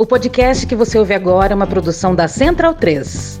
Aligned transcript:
O 0.00 0.06
podcast 0.06 0.64
que 0.64 0.76
você 0.76 0.96
ouve 0.96 1.12
agora 1.12 1.52
é 1.52 1.56
uma 1.56 1.66
produção 1.66 2.14
da 2.14 2.28
Central 2.28 2.72
3. 2.72 3.40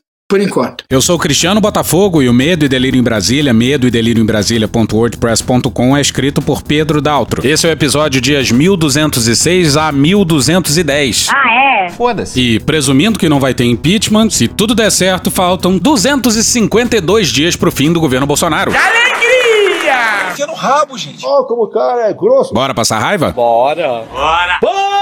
Por 0.31 0.39
enquanto. 0.39 0.85
Eu 0.89 1.01
sou 1.01 1.17
o 1.17 1.19
Cristiano 1.19 1.59
Botafogo 1.59 2.21
e 2.21 2.29
o 2.29 2.33
Medo 2.33 2.63
e 2.63 2.69
Delírio 2.69 2.97
em 2.97 3.03
Brasília, 3.03 3.53
medo 3.53 3.85
e 3.85 3.91
delírio 3.91 4.23
em 4.23 4.25
Brasília.wordpress.com 4.25 5.97
é 5.97 5.99
escrito 5.99 6.41
por 6.41 6.63
Pedro 6.63 7.01
Daltro. 7.01 7.45
Esse 7.45 7.67
é 7.67 7.69
o 7.69 7.73
episódio 7.73 8.21
dias 8.21 8.49
1206 8.49 9.75
a 9.75 9.91
1210. 9.91 11.27
Ah, 11.33 11.83
é? 11.83 11.89
Foda-se. 11.89 12.39
E 12.39 12.61
presumindo 12.61 13.19
que 13.19 13.27
não 13.27 13.41
vai 13.41 13.53
ter 13.53 13.65
impeachment, 13.65 14.29
se 14.29 14.47
tudo 14.47 14.73
der 14.73 14.89
certo, 14.89 15.29
faltam 15.29 15.77
252 15.77 17.27
dias 17.27 17.57
pro 17.57 17.69
fim 17.69 17.91
do 17.91 17.99
governo 17.99 18.25
Bolsonaro. 18.25 18.71
Enfia 20.31 20.47
no 20.47 20.53
rabo, 20.53 20.97
gente. 20.97 21.25
Ó, 21.25 21.43
como 21.43 21.63
o 21.63 21.69
cara 21.69 22.09
é 22.09 22.13
grosso. 22.13 22.53
Bora 22.53 22.73
passar 22.73 22.99
raiva? 22.99 23.33
Bora. 23.33 24.05
Bora! 24.61 25.00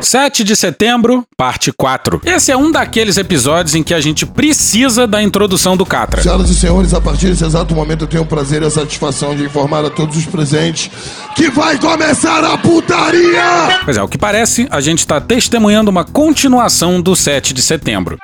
7 0.00 0.44
de 0.44 0.54
setembro, 0.56 1.24
parte 1.36 1.72
4. 1.72 2.22
Esse 2.24 2.52
é 2.52 2.56
um 2.56 2.70
daqueles 2.70 3.16
episódios 3.16 3.74
em 3.74 3.82
que 3.82 3.92
a 3.92 4.00
gente 4.00 4.24
precisa 4.24 5.06
da 5.06 5.22
introdução 5.22 5.76
do 5.76 5.84
Catra. 5.84 6.22
Senhoras 6.22 6.50
e 6.50 6.54
senhores, 6.54 6.94
a 6.94 7.00
partir 7.00 7.28
desse 7.28 7.44
exato 7.44 7.74
momento 7.74 8.04
eu 8.04 8.08
tenho 8.08 8.22
o 8.22 8.26
prazer 8.26 8.62
e 8.62 8.66
a 8.66 8.70
satisfação 8.70 9.34
de 9.34 9.44
informar 9.44 9.84
a 9.84 9.90
todos 9.90 10.16
os 10.16 10.26
presentes 10.26 10.90
que 11.34 11.50
vai 11.50 11.78
começar 11.78 12.44
a 12.44 12.56
putaria! 12.58 13.80
Pois 13.84 13.96
é, 13.96 14.02
o 14.02 14.08
que 14.08 14.18
parece, 14.18 14.66
a 14.70 14.80
gente 14.80 15.00
está 15.00 15.20
testemunhando 15.20 15.90
uma 15.90 16.04
continuação 16.04 17.00
do 17.00 17.14
7 17.14 17.52
de 17.52 17.62
setembro. 17.62 18.18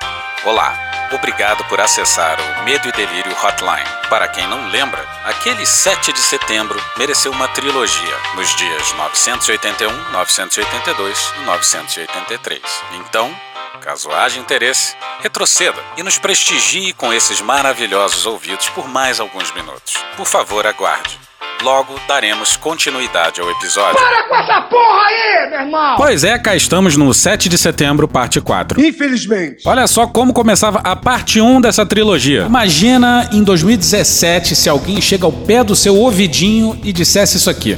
Olá, 0.45 0.77
obrigado 1.11 1.63
por 1.65 1.81
acessar 1.81 2.37
o 2.39 2.63
Medo 2.63 2.87
e 2.87 2.91
Delírio 2.91 3.31
Hotline. 3.31 3.89
Para 4.11 4.27
quem 4.27 4.45
não 4.45 4.69
lembra, 4.69 5.03
aquele 5.23 5.65
7 5.65 6.13
de 6.13 6.19
setembro 6.19 6.79
mereceu 6.99 7.31
uma 7.31 7.47
trilogia 7.47 8.15
nos 8.35 8.55
dias 8.55 8.93
981, 8.93 10.11
982 10.11 11.33
e 11.37 11.45
983. 11.45 12.61
Então, 12.91 13.35
caso 13.81 14.11
haja 14.11 14.39
interesse, 14.39 14.95
retroceda 15.19 15.81
e 15.97 16.03
nos 16.03 16.19
prestigie 16.19 16.93
com 16.93 17.11
esses 17.11 17.41
maravilhosos 17.41 18.27
ouvidos 18.27 18.69
por 18.69 18.87
mais 18.87 19.19
alguns 19.19 19.51
minutos. 19.51 19.95
Por 20.15 20.27
favor, 20.27 20.67
aguarde. 20.67 21.19
Logo 21.65 21.99
daremos 22.07 22.55
continuidade 22.55 23.41
ao 23.41 23.49
episódio. 23.49 23.95
Para 23.99 24.29
com 24.29 24.35
essa 24.35 24.61
porra 24.61 25.01
aí, 25.07 25.49
meu 25.49 25.59
irmão! 25.61 25.95
Pois 25.97 26.23
é, 26.23 26.37
cá 26.37 26.55
estamos 26.55 26.95
no 26.95 27.11
7 27.11 27.49
de 27.49 27.57
setembro, 27.57 28.07
parte 28.07 28.39
4. 28.39 28.79
Infelizmente. 28.79 29.67
Olha 29.67 29.87
só 29.87 30.05
como 30.05 30.31
começava 30.31 30.79
a 30.83 30.95
parte 30.95 31.41
1 31.41 31.61
dessa 31.61 31.83
trilogia. 31.83 32.43
Imagina 32.43 33.27
em 33.33 33.43
2017 33.43 34.55
se 34.55 34.69
alguém 34.69 35.01
chega 35.01 35.25
ao 35.25 35.31
pé 35.31 35.63
do 35.63 35.75
seu 35.75 35.95
ouvidinho 35.95 36.79
e 36.83 36.93
dissesse 36.93 37.37
isso 37.37 37.49
aqui. 37.49 37.75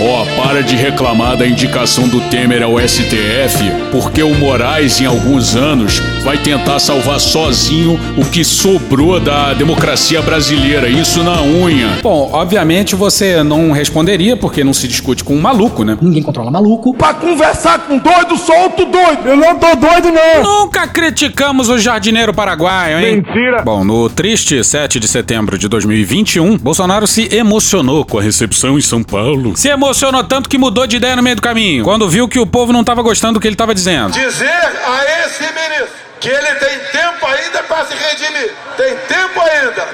Ó, 0.00 0.24
para 0.40 0.62
de 0.62 0.76
reclamar 0.76 1.36
da 1.36 1.44
indicação 1.44 2.06
do 2.06 2.20
Temer 2.20 2.62
ao 2.62 2.78
STF, 2.78 3.64
porque 3.90 4.22
o 4.22 4.32
Moraes, 4.32 5.00
em 5.00 5.06
alguns 5.06 5.56
anos, 5.56 5.98
vai 6.22 6.38
tentar 6.38 6.78
salvar 6.78 7.18
sozinho 7.18 7.98
o 8.16 8.24
que 8.24 8.44
sobrou 8.44 9.18
da 9.18 9.52
democracia 9.54 10.22
brasileira, 10.22 10.88
isso 10.88 11.24
na 11.24 11.42
unha. 11.42 11.98
Bom, 12.00 12.30
obviamente 12.32 12.94
você 12.94 13.42
não 13.42 13.72
responderia, 13.72 14.36
porque 14.36 14.62
não 14.62 14.72
se 14.72 14.86
discute 14.86 15.24
com 15.24 15.34
um 15.34 15.40
maluco, 15.40 15.82
né? 15.82 15.98
Ninguém 16.00 16.22
controla 16.22 16.48
maluco. 16.48 16.94
Pra 16.94 17.14
conversar 17.14 17.80
com 17.80 17.98
doido, 17.98 18.36
solto 18.36 18.84
doido. 18.84 19.26
Eu 19.26 19.36
não 19.36 19.58
tô 19.58 19.74
doido, 19.74 20.12
não. 20.12 20.44
Nunca 20.44 20.86
criticamos 20.86 21.68
o 21.68 21.76
jardineiro 21.76 22.32
paraguaio, 22.32 23.00
hein? 23.00 23.16
Mentira. 23.16 23.62
Bom, 23.62 23.84
no 23.84 24.08
triste 24.08 24.62
7 24.62 25.00
de 25.00 25.08
setembro 25.08 25.58
de 25.58 25.66
2021, 25.66 26.56
Bolsonaro 26.56 27.06
se 27.08 27.28
emocionou 27.34 28.04
com 28.04 28.18
a 28.18 28.22
recepção 28.22 28.78
em 28.78 28.82
São 28.82 29.02
Paulo. 29.02 29.56
Se 29.56 29.66
emocionou 29.68 29.87
tanto 30.28 30.48
que 30.48 30.58
mudou 30.58 30.86
de 30.86 30.96
ideia 30.96 31.16
no 31.16 31.22
meio 31.22 31.36
do 31.36 31.42
caminho, 31.42 31.84
quando 31.84 32.08
viu 32.08 32.28
que 32.28 32.38
o 32.38 32.46
povo 32.46 32.72
não 32.72 32.80
estava 32.80 33.02
gostando 33.02 33.34
do 33.34 33.40
que 33.40 33.48
ele 33.48 33.54
estava 33.54 33.74
dizendo. 33.74 34.12
dizer 34.12 34.46
a 34.48 35.24
esse 35.24 35.42
ministro 35.42 36.08
que 36.20 36.28
ele 36.28 36.54
tem 36.54 36.78
tempo 36.90 37.26
ainda 37.26 37.62
para 37.62 37.84
se 37.86 37.94
redimir. 37.94 38.54
Tem 38.76 38.96
tempo 38.96 39.40
ainda 39.40 39.88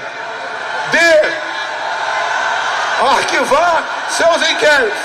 de 0.91 1.45
arquivar 3.07 3.85
seus 4.09 4.51
inquéritos. 4.51 4.99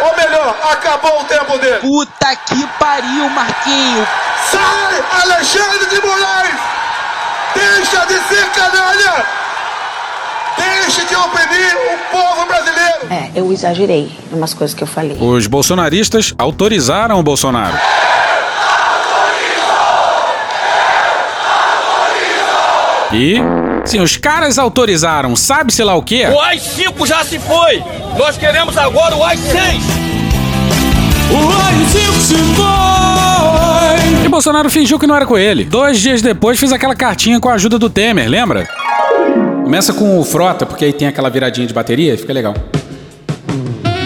Ou 0.00 0.16
melhor, 0.16 0.56
acabou 0.72 1.20
o 1.20 1.24
tempo 1.24 1.58
dele. 1.58 1.78
Puta 1.78 2.36
que 2.36 2.66
pariu, 2.78 3.28
Marquinho. 3.30 4.06
Sai, 4.50 5.04
Alexandre 5.22 5.86
de 5.86 6.00
Moraes! 6.06 6.60
Deixa 7.54 8.06
de 8.06 8.18
ser 8.28 8.46
canalha! 8.50 9.43
Deixe 10.56 11.04
de 11.06 11.14
oprimir 11.14 11.76
o 11.94 12.10
povo 12.10 12.46
brasileiro! 12.46 13.06
É, 13.10 13.30
eu 13.34 13.52
exagerei 13.52 14.10
em 14.32 14.36
umas 14.36 14.54
coisas 14.54 14.74
que 14.74 14.82
eu 14.82 14.86
falei. 14.86 15.16
Os 15.20 15.46
bolsonaristas 15.46 16.34
autorizaram 16.38 17.18
o 17.18 17.22
Bolsonaro. 17.22 17.76
E, 23.12 23.36
sim, 23.84 24.00
os 24.00 24.16
caras 24.16 24.58
autorizaram, 24.58 25.36
sabe-se 25.36 25.84
lá 25.84 25.94
o 25.94 26.02
quê? 26.02 26.26
O 26.26 26.40
AI-5 26.40 27.06
já 27.06 27.24
se 27.24 27.38
foi. 27.38 27.82
Nós 28.18 28.36
queremos 28.36 28.76
agora 28.76 29.14
o 29.14 29.22
AI-6. 29.22 30.04
E 34.24 34.28
Bolsonaro 34.28 34.70
fingiu 34.70 34.98
que 34.98 35.06
não 35.06 35.14
era 35.14 35.26
com 35.26 35.38
ele. 35.38 35.64
Dois 35.64 36.00
dias 36.00 36.22
depois 36.22 36.58
fez 36.58 36.72
aquela 36.72 36.94
cartinha 36.94 37.38
com 37.38 37.48
a 37.48 37.54
ajuda 37.54 37.78
do 37.78 37.88
Temer, 37.88 38.28
lembra? 38.28 38.68
Começa 39.64 39.94
com 39.94 40.20
o 40.20 40.24
Frota, 40.24 40.66
porque 40.66 40.84
aí 40.84 40.92
tem 40.92 41.08
aquela 41.08 41.30
viradinha 41.30 41.66
de 41.66 41.72
bateria, 41.72 42.18
fica 42.18 42.34
legal. 42.34 42.54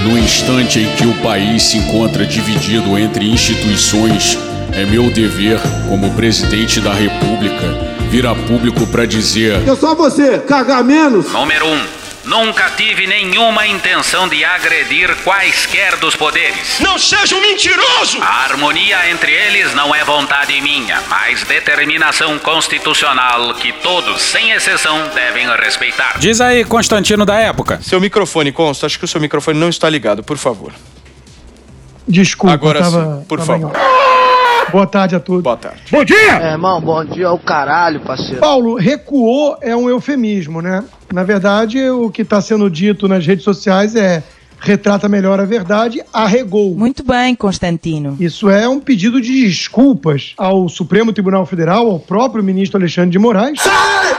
No 0.05 0.17
instante 0.17 0.79
em 0.79 0.87
que 0.95 1.05
o 1.05 1.13
país 1.21 1.65
se 1.65 1.79
encontra 1.79 2.25
dividido 2.25 2.97
entre 2.97 3.29
instituições, 3.29 4.39
é 4.73 4.87
meu 4.87 5.11
dever, 5.11 5.59
como 5.89 6.15
presidente 6.15 6.81
da 6.81 6.93
República, 6.93 7.77
vir 8.09 8.25
a 8.25 8.37
público 8.37 8.87
para 8.87 9.05
dizer: 9.05 9.69
É 9.69 9.75
só 9.75 9.97
você 9.97 10.38
cagar 10.38 10.85
menos. 10.85 11.32
Número 11.32 11.67
1. 11.67 11.73
Um, 11.73 11.98
nunca 12.29 12.71
tive 12.71 13.07
nenhuma 13.07 13.67
intenção 13.67 14.29
de 14.29 14.45
agredir 14.45 15.17
quaisquer 15.25 15.97
dos 15.97 16.15
poderes. 16.15 16.79
Não 16.81 16.99
seja 16.99 17.35
um 17.35 17.41
mentiroso. 17.41 18.19
A 18.21 18.45
harmonia 18.45 19.11
entre 19.11 19.33
eles 19.33 19.75
não 19.75 19.95
é 19.95 20.05
vontade 20.05 20.61
minha, 20.61 21.01
mas 21.09 21.43
determinação 21.45 22.39
constitucional 22.39 23.55
que 23.55 23.73
todos, 23.73 24.21
sem 24.21 24.51
exceção, 24.51 25.09
devem 25.15 25.49
respeitar. 25.57 26.19
Diz 26.19 26.41
aí, 26.41 26.65
Constantino 26.65 27.25
da 27.25 27.37
época. 27.37 27.81
Seu 27.83 28.01
microfone, 28.01 28.53
Consta, 28.53 28.85
acho 28.87 28.99
que 28.99 29.07
o 29.07 29.09
seu 29.09 29.21
microfone 29.21 29.59
não 29.59 29.71
está 29.71 29.89
ligado, 29.89 30.23
por 30.23 30.37
favor. 30.37 30.73
Desculpa, 32.07 32.53
Agora 32.53 32.81
tava, 32.81 33.19
sim, 33.19 33.25
por 33.27 33.41
em 33.41 33.45
favor. 33.45 33.73
Boa 34.71 34.87
tarde 34.87 35.17
a 35.17 35.21
todos. 35.21 35.43
Boa 35.43 35.57
tarde. 35.57 35.81
Bom 35.91 36.05
dia! 36.05 36.43
É, 36.43 36.53
irmão, 36.53 36.79
bom 36.79 37.03
dia 37.05 37.29
ao 37.29 37.39
caralho, 37.39 38.01
parceiro. 38.01 38.39
Paulo, 38.39 38.75
recuou 38.75 39.57
é 39.63 39.75
um 39.75 39.89
eufemismo, 39.89 40.61
né? 40.61 40.85
Na 41.12 41.25
verdade, 41.25 41.88
o 41.90 42.10
que 42.10 42.22
está 42.22 42.40
sendo 42.40 42.69
dito 42.69 43.08
nas 43.08 43.26
redes 43.26 43.44
sociais 43.44 43.96
é 43.96 44.22
retrata 44.60 45.08
melhor 45.08 45.40
a 45.40 45.44
verdade, 45.44 46.02
arregou. 46.12 46.75
Muito 46.75 47.05
bem, 47.05 47.34
Constantino. 47.34 48.16
Isso 48.19 48.49
é 48.50 48.69
um 48.69 48.81
pedido 48.81 49.20
de 49.20 49.46
desculpas 49.46 50.34
ao 50.37 50.69
Supremo 50.69 51.12
Tribunal 51.12 51.46
Federal, 51.46 51.88
ao 51.90 51.99
próprio 51.99 52.43
ministro 52.43 52.78
Alexandre 52.78 53.10
de 53.10 53.19
Moraes, 53.19 53.60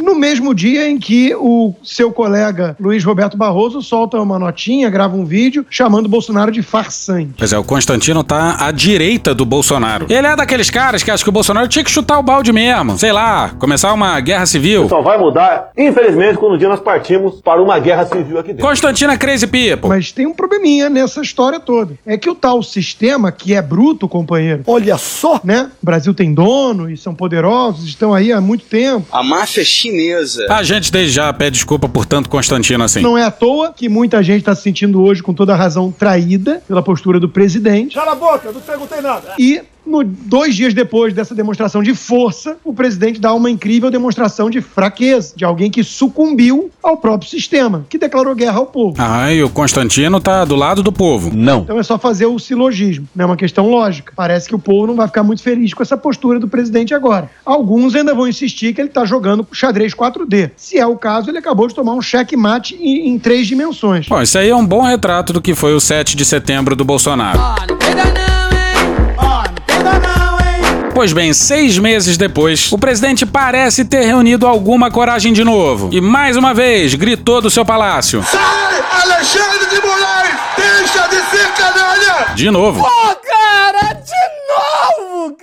no 0.01 0.15
mesmo 0.15 0.53
dia 0.53 0.89
em 0.89 0.97
que 0.97 1.35
o 1.35 1.73
seu 1.83 2.11
colega 2.11 2.75
Luiz 2.79 3.03
Roberto 3.03 3.37
Barroso 3.37 3.81
solta 3.81 4.19
uma 4.19 4.39
notinha, 4.39 4.89
grava 4.89 5.15
um 5.15 5.25
vídeo 5.25 5.65
chamando 5.69 6.07
Bolsonaro 6.07 6.51
de 6.51 6.61
farsante. 6.61 7.33
Pois 7.37 7.53
é, 7.53 7.57
o 7.57 7.63
Constantino 7.63 8.23
tá 8.23 8.57
à 8.59 8.71
direita 8.71 9.35
do 9.35 9.45
Bolsonaro. 9.45 10.05
Ele 10.09 10.27
é 10.27 10.35
daqueles 10.35 10.69
caras 10.69 11.03
que 11.03 11.11
acham 11.11 11.23
que 11.23 11.29
o 11.29 11.33
Bolsonaro 11.33 11.67
tinha 11.67 11.83
que 11.83 11.91
chutar 11.91 12.17
o 12.19 12.23
balde 12.23 12.51
mesmo. 12.51 12.97
Sei 12.97 13.11
lá, 13.11 13.49
começar 13.59 13.93
uma 13.93 14.19
guerra 14.19 14.45
civil. 14.45 14.87
Só 14.87 15.01
vai 15.01 15.17
mudar, 15.17 15.71
infelizmente, 15.77 16.37
quando 16.37 16.55
um 16.55 16.57
dia 16.57 16.69
nós 16.69 16.79
partimos 16.79 17.41
para 17.41 17.61
uma 17.61 17.79
guerra 17.79 18.05
civil 18.05 18.39
aqui 18.39 18.49
dentro. 18.49 18.65
Constantino 18.65 19.11
é 19.11 19.17
crazy 19.17 19.47
people. 19.47 19.89
Mas 19.89 20.11
tem 20.11 20.28
um 20.29 20.33
probleminha 20.33 20.89
nessa 20.89 21.21
história 21.21 21.59
toda. 21.59 21.97
É 22.05 22.17
que 22.17 22.29
o 22.29 22.35
tal 22.35 22.61
sistema, 22.63 23.31
que 23.31 23.53
é 23.53 23.61
bruto, 23.61 24.07
companheiro. 24.07 24.63
Olha 24.67 24.97
só! 24.97 25.39
Né? 25.43 25.71
O 25.81 25.85
Brasil 25.85 26.13
tem 26.13 26.33
dono 26.33 26.89
e 26.89 26.97
são 26.97 27.15
poderosos, 27.15 27.87
estão 27.87 28.13
aí 28.13 28.31
há 28.31 28.41
muito 28.41 28.65
tempo. 28.65 29.07
A 29.11 29.23
máfia 29.23 29.63
chinesa. 29.63 30.45
A 30.49 30.63
gente 30.63 30.91
desde 30.91 31.15
já 31.15 31.31
pede 31.33 31.51
desculpa 31.51 31.87
por 31.89 32.05
tanto 32.05 32.29
Constantino 32.29 32.83
assim. 32.83 33.01
Não 33.01 33.17
é 33.17 33.23
à 33.23 33.31
toa 33.31 33.73
que 33.73 33.89
muita 33.89 34.21
gente 34.23 34.39
está 34.39 34.55
se 34.55 34.61
sentindo 34.61 35.01
hoje, 35.01 35.21
com 35.23 35.33
toda 35.33 35.55
razão, 35.55 35.91
traída 35.91 36.61
pela 36.67 36.81
postura 36.81 37.19
do 37.19 37.29
presidente. 37.29 37.95
Cala 37.95 38.13
a 38.13 38.15
boca, 38.15 38.51
não 38.51 38.61
perguntei 38.61 39.01
nada. 39.01 39.33
E 39.37 39.61
no, 39.89 40.03
dois 40.03 40.55
dias 40.55 40.73
depois 40.73 41.13
dessa 41.13 41.33
demonstração 41.33 41.81
de 41.81 41.93
força, 41.93 42.57
o 42.63 42.73
presidente 42.73 43.19
dá 43.19 43.33
uma 43.33 43.49
incrível 43.49 43.89
demonstração 43.89 44.49
de 44.49 44.61
fraqueza, 44.61 45.33
de 45.35 45.43
alguém 45.43 45.71
que 45.71 45.83
sucumbiu 45.83 46.69
ao 46.81 46.97
próprio 46.97 47.29
sistema, 47.29 47.85
que 47.89 47.97
declarou 47.97 48.35
guerra 48.35 48.59
ao 48.59 48.67
povo. 48.67 48.95
Ah, 48.99 49.33
e 49.33 49.43
o 49.43 49.49
Constantino 49.49 50.19
tá 50.19 50.45
do 50.45 50.55
lado 50.55 50.83
do 50.83 50.91
povo. 50.91 51.31
Não. 51.33 51.61
Então 51.61 51.79
é 51.79 51.83
só 51.83 51.97
fazer 51.97 52.27
o 52.27 52.37
silogismo, 52.37 53.07
é 53.15 53.19
né? 53.19 53.25
uma 53.25 53.35
questão 53.35 53.69
lógica. 53.69 54.13
Parece 54.15 54.47
que 54.47 54.55
o 54.55 54.59
povo 54.59 54.87
não 54.87 54.95
vai 54.95 55.07
ficar 55.07 55.23
muito 55.23 55.41
feliz 55.41 55.73
com 55.73 55.81
essa 55.81 55.97
postura 55.97 56.39
do 56.39 56.47
presidente 56.47 56.93
agora. 56.93 57.29
Alguns 57.45 57.95
ainda 57.95 58.13
vão 58.13 58.27
insistir 58.27 58.73
que 58.73 58.81
ele 58.81 58.89
tá 58.89 59.03
jogando 59.05 59.45
xadrez 59.51 59.93
4D. 59.93 60.51
Se 60.55 60.77
é 60.77 60.85
o 60.85 60.95
caso, 60.95 61.29
ele 61.29 61.37
acabou 61.37 61.67
de 61.67 61.73
tomar 61.73 61.93
um 61.93 62.01
checkmate 62.01 62.75
em, 62.75 63.09
em 63.09 63.19
três 63.19 63.47
dimensões. 63.47 64.07
Bom, 64.07 64.21
isso 64.21 64.37
aí 64.37 64.49
é 64.49 64.55
um 64.55 64.65
bom 64.65 64.81
retrato 64.81 65.33
do 65.33 65.41
que 65.41 65.55
foi 65.55 65.73
o 65.73 65.79
7 65.79 66.15
de 66.15 66.25
setembro 66.25 66.75
do 66.75 66.85
Bolsonaro. 66.85 67.39
Ah, 67.39 67.65
não 67.67 67.77
pega 67.77 68.05
não. 68.05 68.28
Pois 70.93 71.13
bem, 71.13 71.33
seis 71.33 71.77
meses 71.77 72.17
depois, 72.17 72.71
o 72.71 72.77
presidente 72.77 73.25
parece 73.25 73.85
ter 73.85 74.01
reunido 74.05 74.45
alguma 74.45 74.91
coragem 74.91 75.31
de 75.31 75.43
novo. 75.43 75.89
E 75.91 76.01
mais 76.01 76.35
uma 76.35 76.53
vez 76.53 76.93
gritou 76.95 77.41
do 77.41 77.49
seu 77.49 77.63
palácio: 77.63 78.23
Sai, 78.23 78.83
Alexandre 79.03 79.65
de 79.69 79.81
Moraes! 79.85 80.35
Deixa 80.57 81.07
de 81.07 81.15
ser 81.29 81.47
canalha! 81.53 82.33
De 82.35 82.51
novo. 82.51 82.85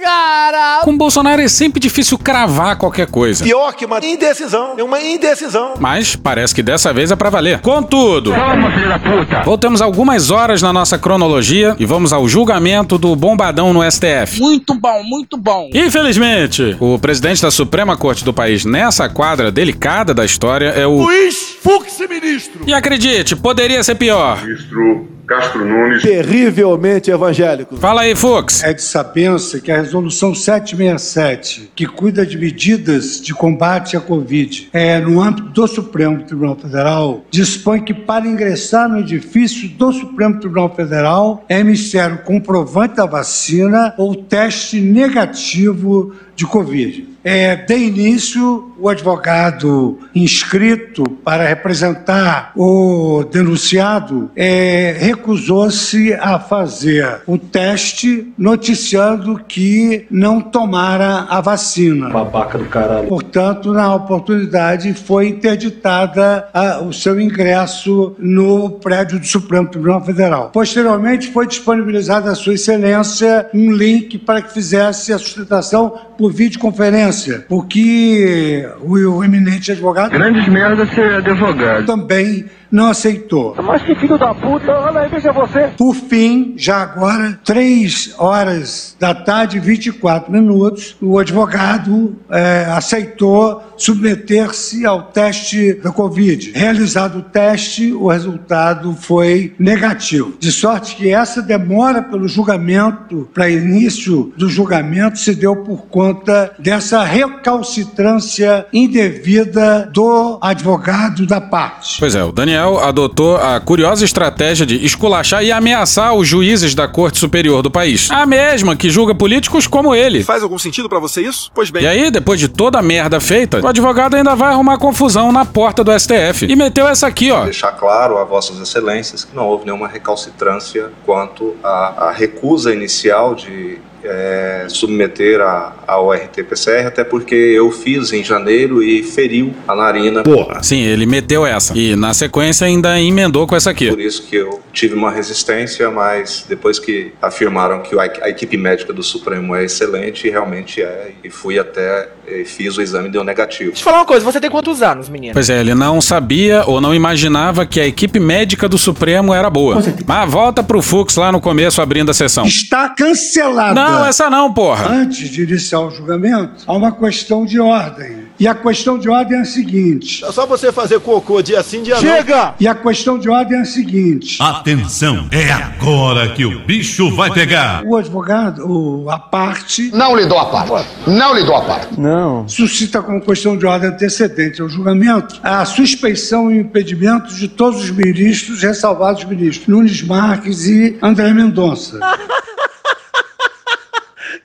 Cara! 0.00 0.80
Com 0.84 0.96
Bolsonaro 0.96 1.40
é 1.40 1.48
sempre 1.48 1.80
difícil 1.80 2.18
cravar 2.18 2.76
qualquer 2.76 3.06
coisa. 3.06 3.42
Pior 3.44 3.72
que 3.74 3.84
uma 3.84 3.98
indecisão. 4.04 4.74
É 4.76 4.82
uma 4.82 5.00
indecisão. 5.00 5.74
Mas 5.78 6.14
parece 6.14 6.54
que 6.54 6.62
dessa 6.62 6.92
vez 6.92 7.10
é 7.10 7.16
pra 7.16 7.30
valer. 7.30 7.60
Contudo, 7.60 8.32
Toma, 8.32 8.70
filho 8.72 8.88
da 8.88 8.98
puta! 8.98 9.42
voltamos 9.42 9.80
algumas 9.80 10.30
horas 10.30 10.62
na 10.62 10.72
nossa 10.72 10.98
cronologia 10.98 11.74
e 11.78 11.86
vamos 11.86 12.12
ao 12.12 12.28
julgamento 12.28 12.98
do 12.98 13.16
bombadão 13.16 13.72
no 13.72 13.82
STF. 13.90 14.40
Muito 14.40 14.74
bom, 14.74 15.02
muito 15.02 15.36
bom. 15.36 15.70
Infelizmente, 15.72 16.76
o 16.78 16.98
presidente 16.98 17.42
da 17.42 17.50
Suprema 17.50 17.96
Corte 17.96 18.24
do 18.24 18.32
país 18.32 18.64
nessa 18.64 19.08
quadra 19.08 19.50
delicada 19.50 20.12
da 20.12 20.24
história 20.24 20.68
é 20.68 20.86
o 20.86 21.02
Luiz 21.02 21.56
Fux, 21.62 21.98
ministro! 22.08 22.60
E 22.66 22.74
acredite, 22.74 23.34
poderia 23.34 23.82
ser 23.82 23.94
pior. 23.94 24.42
Ministro 24.44 25.16
Castro 25.26 25.64
Nunes. 25.64 26.02
Terrivelmente 26.02 27.10
evangélico. 27.10 27.76
Fala 27.76 28.02
aí, 28.02 28.14
Fux. 28.14 28.62
É 28.62 28.72
de 28.72 28.82
sabença 28.82 29.60
que 29.60 29.72
a 29.72 29.82
resolução 29.86 30.34
767, 30.34 31.70
que 31.74 31.86
cuida 31.86 32.26
de 32.26 32.36
medidas 32.36 33.20
de 33.20 33.32
combate 33.32 33.96
à 33.96 34.00
Covid, 34.00 34.68
é, 34.72 34.98
no 34.98 35.22
âmbito 35.22 35.48
do 35.50 35.66
Supremo 35.68 36.24
Tribunal 36.24 36.56
Federal, 36.56 37.24
dispõe 37.30 37.80
que 37.80 37.94
para 37.94 38.26
ingressar 38.26 38.88
no 38.88 38.98
edifício 38.98 39.68
do 39.68 39.92
Supremo 39.92 40.40
Tribunal 40.40 40.74
Federal 40.74 41.44
é 41.48 41.62
necessário 41.62 42.18
comprovante 42.18 42.96
da 42.96 43.06
vacina 43.06 43.94
ou 43.96 44.16
teste 44.16 44.80
negativo 44.80 46.12
de 46.34 46.44
Covid. 46.44 47.08
É, 47.22 47.56
de 47.56 47.76
início, 47.76 48.72
o 48.78 48.88
advogado 48.88 49.98
inscrito 50.14 51.04
para 51.24 51.46
representar 51.46 52.52
o 52.56 53.24
denunciado 53.30 54.30
é, 54.36 54.96
recusou-se 54.98 56.12
a 56.14 56.38
fazer 56.38 57.22
o 57.26 57.38
teste, 57.38 58.32
noticiando 58.36 59.40
que 59.46 60.06
não 60.10 60.40
tomara 60.40 61.26
a 61.28 61.40
vacina. 61.40 62.10
Babaca 62.10 62.58
do 62.58 62.66
caralho. 62.66 63.08
Portanto, 63.08 63.72
na 63.72 63.94
oportunidade, 63.94 64.92
foi 64.94 65.28
interditada 65.28 66.48
a, 66.52 66.80
o 66.80 66.92
seu 66.92 67.20
ingresso 67.20 68.14
no 68.18 68.70
prédio 68.70 69.18
do 69.18 69.26
Supremo 69.26 69.68
Tribunal 69.68 70.04
Federal. 70.04 70.50
Posteriormente, 70.50 71.30
foi 71.30 71.46
disponibilizado 71.46 72.28
à 72.28 72.34
Sua 72.34 72.54
Excelência 72.54 73.48
um 73.54 73.72
link 73.72 74.18
para 74.18 74.42
que 74.42 74.52
fizesse 74.52 75.12
a 75.12 75.18
sustentação 75.18 75.94
por 76.16 76.32
videoconferência 76.32 77.46
porque 77.48 78.65
o, 78.80 79.24
eminente 79.24 79.72
advogado. 79.72 80.10
Grandes 80.10 80.48
merda 80.48 80.86
ser 80.86 81.14
advogado. 81.14 81.86
Também 81.86 82.46
não 82.70 82.88
aceitou. 82.88 83.54
Mas 83.62 83.82
que 83.82 83.94
filho 83.94 84.18
da 84.18 84.34
puta, 84.34 84.72
olha 84.72 85.00
aí, 85.00 85.08
veja 85.08 85.32
você. 85.32 85.70
Por 85.76 85.94
fim, 85.94 86.54
já 86.56 86.78
agora, 86.78 87.38
três 87.44 88.14
horas 88.18 88.96
da 88.98 89.14
tarde, 89.14 89.58
24 89.58 90.32
minutos, 90.32 90.96
o 91.00 91.18
advogado 91.18 92.16
é, 92.30 92.66
aceitou 92.70 93.62
submeter-se 93.76 94.86
ao 94.86 95.02
teste 95.02 95.74
da 95.74 95.90
Covid. 95.90 96.52
Realizado 96.54 97.18
o 97.18 97.22
teste, 97.22 97.92
o 97.92 98.08
resultado 98.08 98.94
foi 98.94 99.54
negativo. 99.58 100.34
De 100.38 100.50
sorte 100.50 100.96
que 100.96 101.10
essa 101.10 101.42
demora 101.42 102.02
pelo 102.02 102.26
julgamento, 102.28 103.28
para 103.32 103.48
início 103.48 104.32
do 104.36 104.48
julgamento, 104.48 105.18
se 105.18 105.34
deu 105.34 105.56
por 105.56 105.86
conta 105.86 106.52
dessa 106.58 107.02
recalcitrância 107.02 108.66
indevida 108.72 109.88
do 109.92 110.38
advogado 110.40 111.26
da 111.26 111.40
parte. 111.40 111.96
Pois 111.98 112.14
é, 112.14 112.24
o 112.24 112.32
Daniel 112.32 112.55
adotou 112.56 113.36
a 113.36 113.60
curiosa 113.60 114.04
estratégia 114.04 114.66
de 114.66 114.84
esculachar 114.84 115.42
e 115.44 115.52
ameaçar 115.52 116.14
os 116.14 116.26
juízes 116.26 116.74
da 116.74 116.88
Corte 116.88 117.18
Superior 117.18 117.62
do 117.62 117.70
país. 117.70 118.10
A 118.10 118.26
mesma 118.26 118.76
que 118.76 118.90
julga 118.90 119.14
políticos 119.14 119.66
como 119.66 119.94
ele. 119.94 120.22
Faz 120.24 120.42
algum 120.42 120.58
sentido 120.58 120.88
para 120.88 120.98
você 120.98 121.22
isso? 121.22 121.50
Pois 121.54 121.70
bem. 121.70 121.82
E 121.82 121.86
aí, 121.86 122.10
depois 122.10 122.40
de 122.40 122.48
toda 122.48 122.78
a 122.78 122.82
merda 122.82 123.20
feita, 123.20 123.60
o 123.60 123.68
advogado 123.68 124.14
ainda 124.14 124.34
vai 124.34 124.52
arrumar 124.52 124.78
confusão 124.78 125.32
na 125.32 125.44
porta 125.44 125.84
do 125.84 125.92
STF. 125.98 126.46
E 126.48 126.56
meteu 126.56 126.88
essa 126.88 127.06
aqui, 127.06 127.30
ó. 127.30 127.44
Deixar 127.44 127.72
claro 127.72 128.18
a 128.18 128.24
Vossas 128.24 128.58
Excelências 128.58 129.24
que 129.24 129.34
não 129.34 129.46
houve 129.46 129.64
nenhuma 129.64 129.88
recalcitrância 129.88 130.90
quanto 131.04 131.54
à, 131.62 132.08
à 132.08 132.12
recusa 132.12 132.72
inicial 132.72 133.34
de 133.34 133.78
é, 134.06 134.66
submeter 134.68 135.40
a, 135.40 135.74
ao 135.86 136.12
RT-PCR, 136.12 136.86
até 136.86 137.04
porque 137.04 137.34
eu 137.34 137.70
fiz 137.70 138.12
em 138.12 138.22
janeiro 138.22 138.82
e 138.82 139.02
feriu 139.02 139.54
a 139.66 139.74
narina. 139.74 140.22
Porra. 140.22 140.62
Sim, 140.62 140.80
ele 140.80 141.06
meteu 141.06 141.46
essa. 141.46 141.76
E 141.76 141.96
na 141.96 142.14
sequência 142.14 142.66
ainda 142.66 143.00
emendou 143.00 143.46
com 143.46 143.56
essa 143.56 143.70
aqui. 143.70 143.88
Por 143.88 144.00
isso 144.00 144.22
que 144.22 144.36
eu 144.36 144.60
tive 144.72 144.94
uma 144.94 145.10
resistência, 145.10 145.90
mas 145.90 146.44
depois 146.48 146.78
que 146.78 147.12
afirmaram 147.20 147.82
que 147.82 147.98
a 147.98 148.28
equipe 148.28 148.56
médica 148.56 148.92
do 148.92 149.02
Supremo 149.02 149.54
é 149.54 149.64
excelente, 149.64 150.28
realmente 150.28 150.82
é. 150.82 151.12
E 151.22 151.30
fui 151.30 151.58
até 151.58 152.08
e 152.28 152.44
fiz 152.44 152.76
o 152.76 152.82
exame 152.82 153.08
e 153.08 153.12
deu 153.12 153.22
negativo. 153.22 153.70
Deixa 153.70 153.82
eu 153.82 153.84
falar 153.84 153.98
uma 153.98 154.04
coisa, 154.04 154.24
você 154.24 154.40
tem 154.40 154.50
quantos 154.50 154.82
anos, 154.82 155.08
menino? 155.08 155.32
Pois 155.32 155.48
é, 155.48 155.60
ele 155.60 155.74
não 155.74 156.00
sabia 156.00 156.64
ou 156.66 156.80
não 156.80 156.94
imaginava 156.94 157.64
que 157.64 157.80
a 157.80 157.86
equipe 157.86 158.18
médica 158.18 158.68
do 158.68 158.76
Supremo 158.76 159.32
era 159.32 159.48
boa. 159.48 159.82
Mas 160.06 160.30
volta 160.30 160.62
pro 160.62 160.82
Fux 160.82 161.16
lá 161.16 161.30
no 161.30 161.40
começo 161.40 161.80
abrindo 161.80 162.10
a 162.10 162.14
sessão. 162.14 162.44
Está 162.44 162.88
cancelada. 162.88 163.74
Não, 163.74 163.95
essa 164.04 164.30
não, 164.30 164.52
porra. 164.52 164.88
Antes 164.88 165.28
de 165.30 165.42
iniciar 165.42 165.80
o 165.80 165.90
julgamento, 165.90 166.64
há 166.66 166.72
uma 166.72 166.92
questão 166.92 167.44
de 167.44 167.60
ordem. 167.60 168.26
E 168.38 168.46
a 168.46 168.54
questão 168.54 168.98
de 168.98 169.08
ordem 169.08 169.38
é 169.38 169.40
a 169.40 169.44
seguinte. 169.44 170.22
É 170.22 170.30
só 170.30 170.44
você 170.44 170.70
fazer 170.70 171.00
cocô 171.00 171.40
dia 171.40 171.62
sim, 171.62 171.82
dia 171.82 171.96
Chega! 171.96 172.36
não. 172.36 172.54
E 172.60 172.68
a 172.68 172.74
questão 172.74 173.18
de 173.18 173.30
ordem 173.30 173.58
é 173.58 173.62
a 173.62 173.64
seguinte. 173.64 174.36
Atenção, 174.42 175.26
é 175.30 175.50
agora 175.50 176.28
que 176.34 176.44
o 176.44 176.60
bicho 176.66 177.10
vai 177.16 177.30
pegar. 177.30 177.82
O 177.86 177.96
advogado, 177.96 178.66
o, 178.66 179.08
a 179.08 179.18
parte. 179.18 179.90
Não 179.94 180.14
lhe 180.14 180.26
dou 180.26 180.38
a 180.38 180.46
parte. 180.46 180.88
Não 181.06 181.34
lhe 181.34 181.44
dou 181.44 181.56
a 181.56 181.62
parte. 181.62 181.98
Não. 181.98 182.46
Suscita 182.46 183.00
como 183.00 183.22
questão 183.22 183.56
de 183.56 183.64
ordem 183.64 183.88
antecedente 183.88 184.60
ao 184.60 184.68
julgamento 184.68 185.40
a 185.42 185.64
suspeição 185.64 186.50
e 186.50 186.58
impedimento 186.58 187.34
de 187.34 187.48
todos 187.48 187.82
os 187.82 187.90
ministros, 187.90 188.62
ressalvados 188.62 189.22
os 189.22 189.28
ministros 189.28 189.66
Nunes 189.66 190.02
Marques 190.02 190.66
e 190.66 190.98
André 191.00 191.32
Mendonça. 191.32 191.98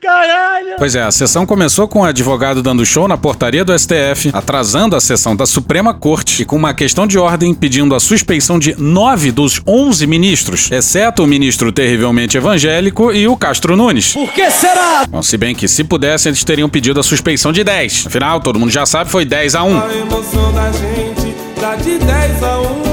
Caralho! 0.02 0.78
Pois 0.80 0.96
é, 0.96 1.04
a 1.04 1.12
sessão 1.12 1.46
começou 1.46 1.88
com 1.88 2.02
o 2.02 2.04
advogado 2.04 2.64
dando 2.64 2.84
show 2.84 3.08
na 3.08 3.18
portaria 3.18 3.64
do 3.64 3.78
STF, 3.78 4.32
atrasando 4.34 4.96
a 4.96 5.00
sessão 5.00 5.36
da 5.36 5.46
Suprema 5.46 5.94
Corte 5.94 6.42
e 6.42 6.46
com 6.46 6.56
uma 6.56 6.74
questão 6.74 7.06
de 7.06 7.20
ordem 7.20 7.54
pedindo 7.54 7.94
a 7.94 8.00
suspeição 8.00 8.58
de 8.58 8.76
nove 8.82 9.32
dos 9.32 9.62
onze 9.68 10.08
ministros, 10.08 10.72
exceto 10.72 11.24
o 11.24 11.28
ministro 11.28 11.72
terrivelmente 11.72 12.36
evangélico 12.36 13.14
e 13.14 13.28
o 13.28 13.38
Castro 13.38 13.76
Nunes. 13.78 14.14
Por 14.14 14.32
que 14.34 14.50
será? 14.50 15.06
Bom, 15.08 15.22
se 15.22 15.38
bem 15.38 15.54
que 15.54 15.68
se 15.68 15.84
pudessem, 15.84 16.32
eles 16.32 16.44
teriam 16.44 16.68
pedido 16.68 17.00
a 17.00 17.04
suspeição 17.04 17.54
de 17.54 17.64
10. 17.64 18.08
Afinal, 18.08 18.40
todo 18.40 18.60
mundo 18.60 18.72
já 18.72 18.88
sabe, 18.88 19.12
foi 19.12 19.24
10 19.24 19.54
a 19.54 19.64
1. 19.64 19.80
A 19.84 19.94
emoção 19.94 20.52
da 20.54 20.72
gente 20.72 21.36
tá 21.60 21.76
de 21.76 22.00
10 22.00 22.44
a 22.44 22.60
1. 22.88 22.91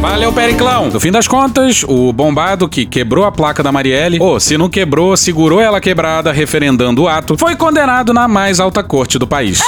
Valeu, 0.00 0.32
Periclão! 0.32 0.88
No 0.88 0.98
fim 0.98 1.12
das 1.12 1.28
contas, 1.28 1.84
o 1.86 2.10
bombado 2.10 2.66
que 2.66 2.86
quebrou 2.86 3.26
a 3.26 3.30
placa 3.30 3.62
da 3.62 3.70
Marielle, 3.70 4.18
ou 4.18 4.40
se 4.40 4.56
não 4.56 4.68
quebrou, 4.68 5.14
segurou 5.14 5.60
ela 5.60 5.78
quebrada, 5.78 6.32
referendando 6.32 7.02
o 7.02 7.08
ato, 7.08 7.36
foi 7.36 7.54
condenado 7.54 8.14
na 8.14 8.26
mais 8.26 8.58
alta 8.58 8.82
corte 8.82 9.18
do 9.18 9.26
país. 9.26 9.60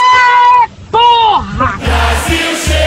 Porra! 0.90 1.78
Brasil 1.78 2.81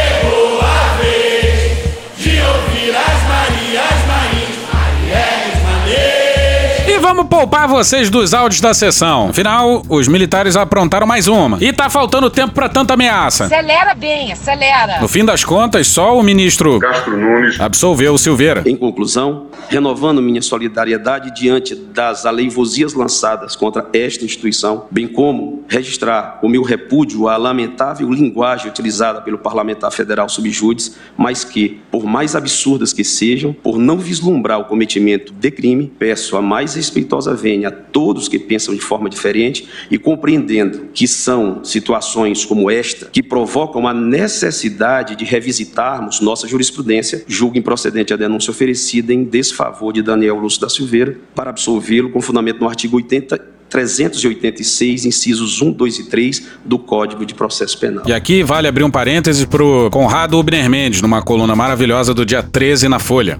vamos 7.26 7.30
poupar 7.30 7.68
vocês 7.68 8.10
dos 8.10 8.34
áudios 8.34 8.62
da 8.62 8.74
sessão. 8.74 9.30
Afinal, 9.30 9.82
os 9.90 10.08
militares 10.08 10.56
aprontaram 10.56 11.08
mais 11.08 11.28
uma. 11.28 11.58
E 11.62 11.74
tá 11.74 11.90
faltando 11.90 12.30
tempo 12.30 12.54
pra 12.54 12.70
tanta 12.70 12.94
ameaça. 12.94 13.46
Acelera 13.46 13.94
bem, 13.94 14.32
acelera. 14.32 15.00
No 15.02 15.08
fim 15.08 15.26
das 15.26 15.44
contas, 15.44 15.88
só 15.88 16.18
o 16.18 16.24
ministro 16.24 16.80
Castro 16.80 17.18
Nunes 17.18 17.60
absolveu 17.60 18.14
o 18.14 18.18
Silveira. 18.18 18.64
Em 18.66 18.76
conclusão, 18.76 19.48
renovando 19.68 20.22
minha 20.22 20.42
solidariedade 20.42 21.34
diante 21.34 21.76
das 21.76 22.26
aleivosias 22.26 22.94
lançadas 22.94 23.56
contra 23.56 23.86
esta 23.94 24.24
instituição, 24.24 24.86
bem 24.92 25.08
como 25.08 25.64
registrar 25.68 26.40
o 26.42 26.50
meu 26.50 26.62
repúdio 26.64 27.28
à 27.28 27.38
lamentável 27.38 28.12
linguagem 28.12 28.70
utilizada 28.70 29.22
pelo 29.22 29.38
parlamentar 29.38 29.92
federal 29.92 30.30
subjúdice, 30.30 30.96
mas 31.18 31.44
que, 31.44 31.82
por 31.92 32.06
mais 32.06 32.36
absurdas 32.36 32.94
que 32.94 33.04
sejam, 33.04 33.54
por 33.54 33.78
não 33.78 33.98
vislumbrar 33.98 34.60
o 34.60 34.66
cometimento 34.66 35.34
de 35.34 35.52
crime, 35.52 35.92
peço 35.98 36.38
a 36.38 36.42
mais 36.42 36.76
respeitosa 36.76 37.15
vênia 37.34 37.70
a 37.70 37.72
todos 37.72 38.28
que 38.28 38.40
pensam 38.40 38.74
de 38.74 38.82
forma 38.82 39.10
diferente 39.10 39.68
e 39.90 39.98
compreendendo 39.98 40.90
que 40.94 41.08
são 41.08 41.64
situações 41.64 42.46
como 42.46 42.70
esta 42.70 43.08
que 43.08 43.24
provocam 43.24 43.88
a 43.88 43.94
necessidade 43.94 45.16
de 45.16 45.26
revisitarmos 45.26 46.20
nossa 46.20 46.48
jurisprudência, 46.48 47.24
julgo 47.28 47.58
improcedente 47.58 48.14
a 48.14 48.18
denúncia 48.18 48.52
oferecida 48.52 49.14
em 49.14 49.24
desfavor 49.24 49.94
de 49.94 50.02
Daniel 50.02 50.36
Lúcio 50.36 50.62
da 50.62 50.70
Silveira 50.70 51.18
para 51.34 51.50
absolvê-lo 51.50 52.10
com 52.10 52.22
fundamento 52.22 52.60
no 52.60 52.68
artigo 52.68 52.98
80 52.98 53.56
386, 53.70 55.06
incisos 55.06 55.62
1, 55.62 55.72
2 55.72 56.00
e 56.00 56.10
3 56.10 56.48
do 56.64 56.80
Código 56.80 57.26
de 57.26 57.34
Processo 57.34 57.78
Penal. 57.78 58.06
E 58.08 58.14
aqui 58.14 58.44
vale 58.44 58.68
abrir 58.68 58.84
um 58.84 58.92
parênteses 58.92 59.44
pro 59.44 59.90
Conrado 59.92 60.38
Ubner 60.38 60.70
Mendes, 60.70 61.02
numa 61.02 61.22
coluna 61.22 61.56
maravilhosa 61.56 62.14
do 62.14 62.26
dia 62.26 62.42
13 62.42 62.88
na 62.88 63.00
Folha. 63.00 63.38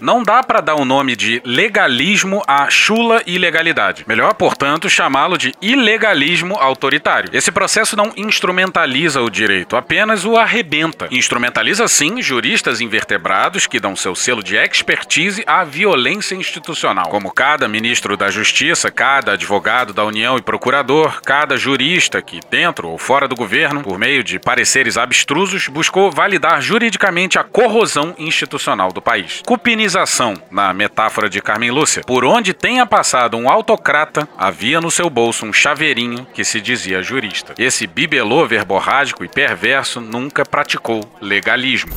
Não 0.00 0.22
dá 0.22 0.42
para 0.44 0.60
dar 0.60 0.76
o 0.76 0.84
nome 0.84 1.16
de 1.16 1.42
legalismo 1.44 2.42
à 2.46 2.70
chula 2.70 3.20
ilegalidade. 3.26 4.04
Melhor, 4.06 4.32
portanto, 4.34 4.88
chamá-lo 4.88 5.36
de 5.36 5.52
ilegalismo 5.60 6.54
autoritário. 6.54 7.30
Esse 7.32 7.50
processo 7.50 7.96
não 7.96 8.12
instrumentaliza 8.16 9.20
o 9.20 9.28
direito, 9.28 9.76
apenas 9.76 10.24
o 10.24 10.36
arrebenta. 10.36 11.08
Instrumentaliza, 11.10 11.88
sim, 11.88 12.22
juristas 12.22 12.80
invertebrados 12.80 13.66
que 13.66 13.80
dão 13.80 13.96
seu 13.96 14.14
selo 14.14 14.42
de 14.42 14.56
expertise 14.56 15.42
à 15.46 15.64
violência 15.64 16.36
institucional. 16.36 17.08
Como 17.08 17.32
cada 17.32 17.66
ministro 17.66 18.16
da 18.16 18.30
Justiça, 18.30 18.92
cada 18.92 19.32
advogado 19.32 19.92
da 19.92 20.04
União 20.04 20.36
e 20.38 20.42
procurador, 20.42 21.20
cada 21.22 21.56
jurista 21.56 22.22
que, 22.22 22.38
dentro 22.48 22.88
ou 22.88 22.98
fora 22.98 23.26
do 23.26 23.34
governo, 23.34 23.82
por 23.82 23.98
meio 23.98 24.22
de 24.22 24.38
pareceres 24.38 24.96
abstrusos, 24.96 25.66
buscou 25.66 26.10
validar 26.10 26.62
juridicamente 26.62 27.38
a 27.38 27.42
corrosão 27.42 28.14
institucional 28.16 28.92
do 28.92 29.02
país. 29.02 29.42
Cupinização, 29.88 30.34
na 30.50 30.74
metáfora 30.74 31.30
de 31.30 31.40
Carmen 31.40 31.70
Lúcia. 31.70 32.02
Por 32.02 32.22
onde 32.22 32.52
tenha 32.52 32.84
passado 32.84 33.38
um 33.38 33.48
autocrata, 33.48 34.28
havia 34.36 34.82
no 34.82 34.90
seu 34.90 35.08
bolso 35.08 35.46
um 35.46 35.52
chaveirinho 35.52 36.26
que 36.34 36.44
se 36.44 36.60
dizia 36.60 37.02
jurista. 37.02 37.54
Esse 37.58 37.86
bibelô 37.86 38.46
verborrágico 38.46 39.24
e 39.24 39.28
perverso 39.28 39.98
nunca 39.98 40.44
praticou 40.44 41.00
legalismo. 41.22 41.94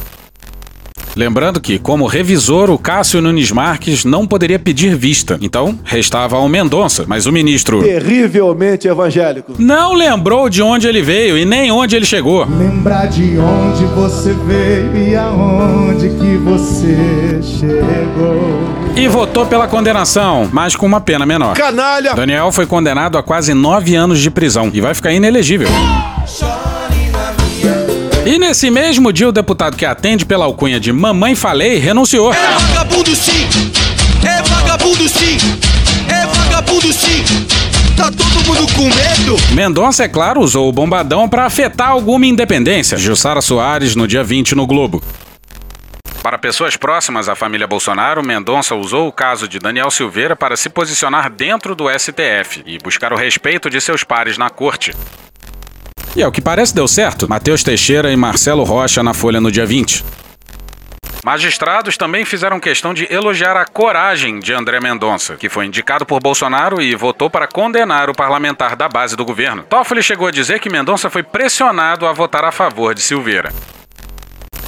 Lembrando 1.16 1.60
que, 1.60 1.78
como 1.78 2.06
revisor, 2.06 2.70
o 2.70 2.78
Cássio 2.78 3.22
Nunes 3.22 3.52
Marques 3.52 4.06
não 4.06 4.26
poderia 4.26 4.58
pedir 4.58 4.96
vista. 4.96 5.38
Então, 5.42 5.78
restava 5.84 6.38
ao 6.38 6.48
Mendonça, 6.48 7.04
mas 7.08 7.26
o 7.26 7.32
ministro. 7.32 7.84
Terrivelmente 7.84 8.88
evangélico. 8.88 9.54
Não 9.60 9.94
lembrou 9.94 10.50
de 10.50 10.62
onde 10.62 10.88
ele 10.88 11.02
veio 11.02 11.38
e 11.38 11.46
nem 11.46 11.72
onde 11.72 11.96
ele 11.96 12.06
chegou. 12.06 12.46
Lembrar 12.46 13.08
de 13.08 13.38
onde 13.38 13.86
você 13.86 14.34
veio 14.34 15.10
e 15.10 15.16
aonde 15.16 16.10
que 16.10 16.38
você 16.38 17.40
chegou. 17.42 18.82
E 18.96 19.08
votou 19.08 19.46
pela 19.46 19.68
condenação, 19.68 20.50
mas 20.52 20.76
com 20.76 20.86
uma 20.86 21.02
pena 21.02 21.26
menor. 21.26 21.56
Canalha! 21.56 22.14
Daniel 22.14 22.52
foi 22.52 22.66
condenado 22.66 23.18
a 23.18 23.24
quase 23.24 23.54
nove 23.54 23.96
anos 23.96 24.20
de 24.20 24.30
prisão 24.30 24.70
e 24.74 24.82
vai 24.82 24.94
ficar 24.94 25.12
inelegível. 25.12 25.68
E 28.24 28.38
nesse 28.38 28.70
mesmo 28.70 29.12
dia, 29.12 29.28
o 29.28 29.32
deputado 29.32 29.76
que 29.76 29.84
atende 29.84 30.28
pela 30.28 30.46
alcunha 30.46 30.80
de 30.80 30.94
Mamãe 30.94 31.34
Falei 31.34 31.80
renunciou. 31.80 32.32
É 32.32 32.52
vagabundo 32.52 33.16
sim! 33.16 33.48
É 34.24 34.44
vagabundo 34.44 35.10
sim! 35.10 35.38
É 36.08 36.28
vagabundo 36.28 36.94
sim! 36.94 37.24
Tá 37.98 38.12
todo 38.12 38.46
mundo 38.46 38.72
com 38.76 38.84
medo? 38.84 39.38
Mendonça, 39.56 40.04
é 40.04 40.08
claro, 40.08 40.40
usou 40.40 40.70
o 40.70 40.72
bombadão 40.72 41.28
para 41.28 41.46
afetar 41.46 41.90
alguma 41.90 42.28
independência. 42.28 42.96
Jussara 42.96 43.42
Soares 43.42 43.96
no 43.96 44.08
dia 44.08 44.24
20 44.24 44.54
no 44.54 44.68
Globo. 44.68 45.04
Para 46.22 46.38
pessoas 46.38 46.78
próximas 46.78 47.28
à 47.28 47.34
família 47.34 47.66
Bolsonaro, 47.66 48.24
Mendonça 48.24 48.76
usou 48.76 49.08
o 49.08 49.12
caso 49.12 49.48
de 49.48 49.58
Daniel 49.58 49.90
Silveira 49.90 50.36
para 50.36 50.56
se 50.56 50.70
posicionar 50.70 51.32
dentro 51.32 51.74
do 51.74 51.86
STF 51.90 52.62
e 52.68 52.78
buscar 52.78 53.12
o 53.12 53.18
respeito 53.18 53.68
de 53.68 53.82
seus 53.82 54.04
pares 54.04 54.38
na 54.38 54.52
corte. 54.52 54.94
E 56.16 56.22
ao 56.22 56.32
que 56.32 56.42
parece 56.42 56.76
deu 56.76 56.88
certo. 56.88 57.28
Matheus 57.30 57.64
Teixeira 57.64 58.12
e 58.12 58.16
Marcelo 58.16 58.64
Rocha 58.64 59.02
na 59.02 59.14
Folha 59.14 59.40
no 59.40 59.52
dia 59.52 59.66
20. 59.66 60.04
Magistrados 61.24 61.98
também 61.98 62.26
fizeram 62.26 62.60
questão 62.60 62.94
de 62.94 63.08
elogiar 63.14 63.56
a 63.56 63.64
coragem 63.64 64.40
de 64.40 64.52
André 64.54 64.80
Mendonça, 64.80 65.36
que 65.36 65.48
foi 65.48 65.68
indicado 65.68 66.04
por 66.04 66.20
Bolsonaro 66.20 66.82
e 66.82 66.96
votou 66.96 67.30
para 67.30 67.48
condenar 67.48 68.10
o 68.10 68.16
parlamentar 68.16 68.76
da 68.76 68.90
base 68.90 69.16
do 69.16 69.24
governo. 69.24 69.64
Toffoli 69.70 70.02
chegou 70.02 70.28
a 70.28 70.32
dizer 70.32 70.60
que 70.60 70.70
Mendonça 70.70 71.12
foi 71.12 71.22
pressionado 71.22 72.08
a 72.08 72.12
votar 72.12 72.44
a 72.44 72.52
favor 72.52 72.96
de 72.96 73.02
Silveira. 73.02 73.54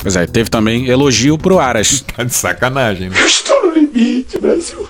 Pois 0.01 0.15
é, 0.15 0.27
teve 0.27 0.49
também 0.49 0.87
elogio 0.87 1.37
pro 1.37 1.59
Aras. 1.59 2.05
Tá 2.15 2.23
de 2.23 2.33
sacanagem, 2.33 3.09
né? 3.09 3.19
Estou 3.25 3.65
no 3.65 3.73
limite, 3.73 4.39
Brasil. 4.39 4.87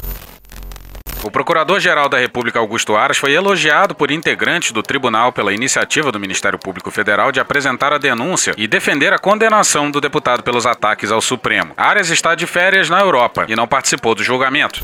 O 1.24 1.32
Procurador-Geral 1.32 2.10
da 2.10 2.18
República 2.18 2.60
Augusto 2.60 2.98
Aras 2.98 3.18
foi 3.18 3.32
elogiado 3.32 3.96
por 3.96 4.12
integrantes 4.12 4.74
do 4.74 4.84
tribunal 4.84 5.32
pela 5.32 5.53
iniciativa 5.53 6.12
do 6.12 6.20
Ministério 6.20 6.60
Público 6.60 6.92
Federal 6.92 7.32
de 7.32 7.39
apresentar 7.39 7.94
a 7.94 7.98
denúncia 7.98 8.53
e 8.58 8.68
defender 8.68 9.13
a 9.13 9.18
condenação 9.18 9.89
do 9.89 10.01
deputado 10.01 10.44
pelos 10.44 10.65
ataques 10.65 11.13
ao 11.13 11.22
Supremo. 11.22 11.74
Aras 11.77 12.10
está 12.10 12.36
de 12.36 12.46
férias 12.46 12.89
na 12.89 13.00
Europa 13.00 13.46
e 13.48 13.56
não 13.56 13.65
participou 13.65 14.13
do 14.13 14.22
julgamento. 14.22 14.84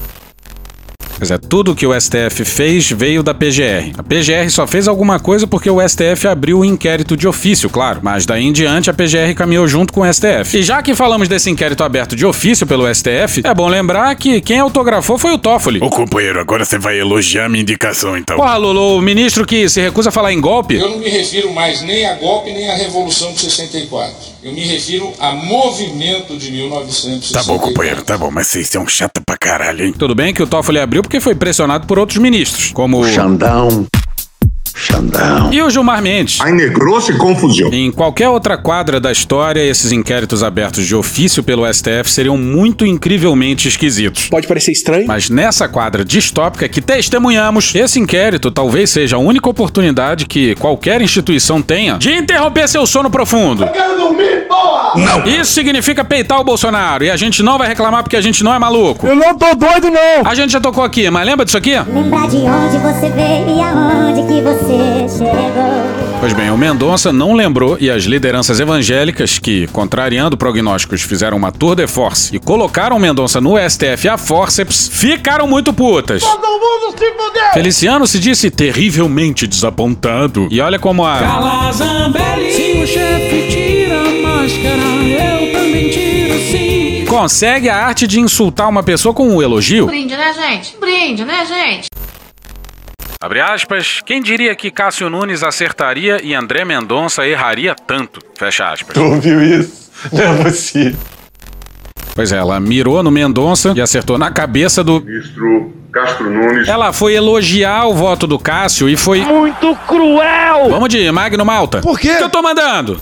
Pois 1.20 1.32
é, 1.32 1.38
tudo 1.38 1.76
que 1.76 1.86
o 1.86 2.00
STF 2.00 2.46
fez 2.46 2.90
veio 2.90 3.22
da 3.22 3.34
PGR. 3.34 3.92
A 3.98 4.02
PGR 4.02 4.50
só 4.50 4.66
fez 4.66 4.88
alguma 4.88 5.20
coisa 5.20 5.46
porque 5.46 5.70
o 5.70 5.86
STF 5.86 6.30
abriu 6.30 6.60
o 6.60 6.66
inquérito 6.66 7.18
de 7.18 7.28
ofício, 7.28 7.70
claro, 7.70 8.00
mas 8.02 8.26
daí 8.26 8.46
em 8.46 8.54
diante 8.54 8.90
a 8.90 8.94
PGR 8.94 9.36
caminhou 9.36 9.68
junto 9.68 9.92
com 9.92 10.00
o 10.00 10.14
STF. 10.14 10.58
E 10.58 10.64
já 10.64 10.82
que 10.82 10.96
falamos 10.96 11.28
desse 11.28 11.50
inquérito 11.50 11.84
aberto 11.84 12.16
de 12.16 12.26
ofício 12.26 12.66
pelo 12.66 12.88
STF, 12.88 13.42
é 13.44 13.54
bom 13.54 13.68
lembrar 13.68 14.16
que 14.16 14.40
quem 14.40 14.60
autografou 14.60 15.18
foi 15.18 15.34
o 15.34 15.38
Toffoli. 15.38 15.82
Ô 15.84 15.90
companheiro, 15.90 16.40
agora 16.40 16.64
você 16.64 16.80
vai 16.80 16.98
elogiar 16.98 17.50
minha 17.50 17.64
indicação 17.64 18.16
então. 18.16 18.38
Porra, 18.38 18.56
Lulu, 18.56 18.96
o 18.96 19.02
ministro 19.02 19.46
que 19.46 19.68
se 19.68 19.82
recusa 19.82 20.08
a 20.08 20.14
falar 20.14 20.32
em 20.32 20.40
golpe. 20.40 20.76
Eu 20.76 20.90
não 20.90 21.00
me 21.00 21.10
refiro 21.10 21.52
mais 21.52 21.82
nem 21.82 22.06
a 22.06 22.14
golpe 22.14 22.54
nem 22.54 22.72
à 22.72 22.76
Revolução 22.76 23.34
de 23.34 23.42
64. 23.42 24.16
Eu 24.42 24.54
me 24.54 24.62
refiro 24.62 25.14
a 25.20 25.34
movimento 25.34 26.38
de 26.38 26.50
1964. 26.52 27.34
Tá 27.34 27.44
bom, 27.44 27.60
companheiro, 27.60 28.04
tá 28.04 28.18
bom, 28.18 28.32
mas 28.32 28.48
vocês 28.48 28.70
são 28.70 28.88
chato 28.88 29.22
pra 29.26 29.38
caralho, 29.38 29.86
hein? 29.86 29.94
Tudo 29.98 30.16
bem 30.16 30.34
que 30.34 30.42
o 30.42 30.48
Toffoli 30.48 30.80
abriu 30.80 31.02
porque 31.02 31.20
foi 31.20 31.36
pressionado 31.36 31.86
por 31.86 32.00
outros 32.00 32.20
ministros, 32.20 32.72
como. 32.72 33.04
Xandão. 33.06 33.86
Xandão. 34.80 35.52
E 35.52 35.62
o 35.62 35.70
Gilmar 35.70 36.02
Mendes. 36.02 36.40
Aí 36.40 36.54
negrou 36.54 37.02
se 37.02 37.14
confundiu. 37.14 37.70
Em 37.74 37.92
qualquer 37.92 38.30
outra 38.30 38.58
quadra 38.58 38.98
da 38.98 39.12
história, 39.12 39.60
esses 39.60 39.92
inquéritos 39.92 40.42
abertos 40.42 40.88
de 40.88 40.96
ofício 40.96 41.44
pelo 41.44 41.72
STF 41.72 42.10
seriam 42.10 42.38
muito 42.38 42.86
incrivelmente 42.86 43.68
esquisitos. 43.68 44.30
Pode 44.30 44.48
parecer 44.48 44.72
estranho. 44.72 45.06
Mas 45.06 45.30
nessa 45.30 45.68
quadra 45.68 46.06
distópica 46.06 46.70
que 46.70 46.80
testemunhamos, 46.82 47.76
esse 47.76 48.00
inquérito 48.00 48.50
talvez 48.50 48.90
seja 48.90 49.18
a 49.18 49.20
única 49.20 49.50
oportunidade 49.50 50.26
que 50.26 50.56
qualquer 50.56 51.02
instituição 51.02 51.62
tenha 51.62 51.98
de 51.98 52.14
interromper 52.14 52.70
seu 52.70 52.88
sono 52.88 53.10
profundo. 53.10 53.64
Eu 53.64 53.72
quero 53.74 53.98
dormir, 53.98 54.48
porra! 54.48 54.94
Não. 54.96 55.26
Isso 55.26 55.52
significa 55.52 56.06
peitar 56.06 56.40
o 56.40 56.44
Bolsonaro. 56.44 57.04
E 57.04 57.12
a 57.12 57.18
gente 57.18 57.44
não 57.44 57.58
vai 57.58 57.68
reclamar 57.68 58.02
porque 58.02 58.16
a 58.16 58.22
gente 58.22 58.44
não 58.46 58.54
é 58.54 58.58
maluco. 58.60 59.06
Eu 59.06 59.16
não 59.16 59.38
tô 59.38 59.54
doido, 59.56 59.90
não! 59.92 60.26
A 60.26 60.34
gente 60.34 60.54
já 60.54 60.62
tocou 60.62 60.84
aqui, 60.86 61.10
mas 61.10 61.26
lembra 61.26 61.44
disso 61.44 61.58
aqui? 61.58 61.74
Lembrar 61.78 62.28
de 62.30 62.38
onde 62.38 62.78
você 62.78 63.10
veio 63.10 63.58
e 63.58 63.62
aonde 63.62 64.22
que 64.24 64.42
você 64.42 64.69
chegou. 64.70 65.00
Pois 66.20 66.34
bem, 66.34 66.52
o 66.52 66.58
Mendonça 66.58 67.14
não 67.14 67.34
lembrou 67.34 67.78
e 67.80 67.90
as 67.90 68.04
lideranças 68.04 68.60
evangélicas 68.60 69.40
que, 69.40 69.68
contrariando 69.68 70.36
prognósticos, 70.36 71.02
fizeram 71.02 71.38
uma 71.38 71.50
tour 71.50 71.76
de 71.76 71.88
force 71.88 72.36
e 72.36 72.40
colocaram 72.40 72.98
o 72.98 73.00
Mendonça 73.00 73.40
no 73.40 73.56
STF 73.58 74.10
a 74.10 74.18
forceps, 74.18 74.90
ficaram 74.92 75.48
muito 75.48 75.72
putas. 75.72 76.22
Todo 76.22 76.42
mundo 76.42 76.98
se 76.98 77.12
fudeu! 77.12 77.54
Feliciano 77.54 78.06
se 78.06 78.20
disse 78.20 78.52
terrivelmente 78.52 79.48
desapontado. 79.48 80.48
E 80.52 80.60
olha 80.60 80.78
como 80.78 81.06
a. 81.06 81.20
Calazambelli, 81.20 82.52
se 82.52 82.84
o 82.84 82.86
chefe 82.88 83.48
tira 83.50 84.02
a 84.02 84.22
máscara, 84.22 84.78
eu 85.06 85.54
também 85.54 85.90
tiro 85.90 86.38
sim. 86.52 87.06
Consegue 87.08 87.70
a 87.70 87.78
arte 87.78 88.06
de 88.06 88.20
insultar 88.20 88.68
uma 88.68 88.84
pessoa 88.84 89.14
com 89.14 89.26
um 89.30 89.42
elogio? 89.42 89.86
Brinde, 89.88 90.18
né, 90.18 90.34
gente? 90.34 90.76
Brinde, 90.78 91.24
né, 91.24 91.46
gente? 91.46 91.89
Abre 93.22 93.42
aspas. 93.42 94.00
Quem 94.06 94.22
diria 94.22 94.56
que 94.56 94.72
Cássio 94.72 95.10
Nunes 95.10 95.44
acertaria 95.44 96.24
e 96.24 96.34
André 96.34 96.64
Mendonça 96.64 97.28
erraria 97.28 97.76
tanto? 97.76 98.22
Fecha 98.34 98.72
aspas. 98.72 98.94
Tu 98.94 99.04
ouviu 99.04 99.44
isso? 99.44 99.92
Não 100.14 100.22
é 100.22 100.44
possível. 100.46 100.98
Pois 102.16 102.32
é, 102.32 102.38
ela 102.38 102.58
mirou 102.62 103.04
no 103.04 103.12
Mendonça 103.12 103.74
e 103.76 103.82
acertou 103.82 104.18
na 104.18 104.32
cabeça 104.32 104.86
do. 104.86 105.02
Ministro 105.02 105.74
Castro 105.92 106.30
Nunes. 106.30 106.66
Ela 106.70 106.94
foi 106.94 107.14
elogiar 107.14 107.88
o 107.88 107.94
voto 107.94 108.26
do 108.26 108.40
Cássio 108.40 108.88
e 108.88 108.96
foi. 108.96 109.20
Muito 109.20 109.76
cruel! 109.86 110.70
Vamos 110.70 110.88
de 110.88 111.12
Magno 111.12 111.44
Malta. 111.44 111.82
Por 111.82 112.00
quê? 112.00 112.16
Que 112.16 112.24
eu 112.24 112.30
tô 112.30 112.42
mandando. 112.42 113.02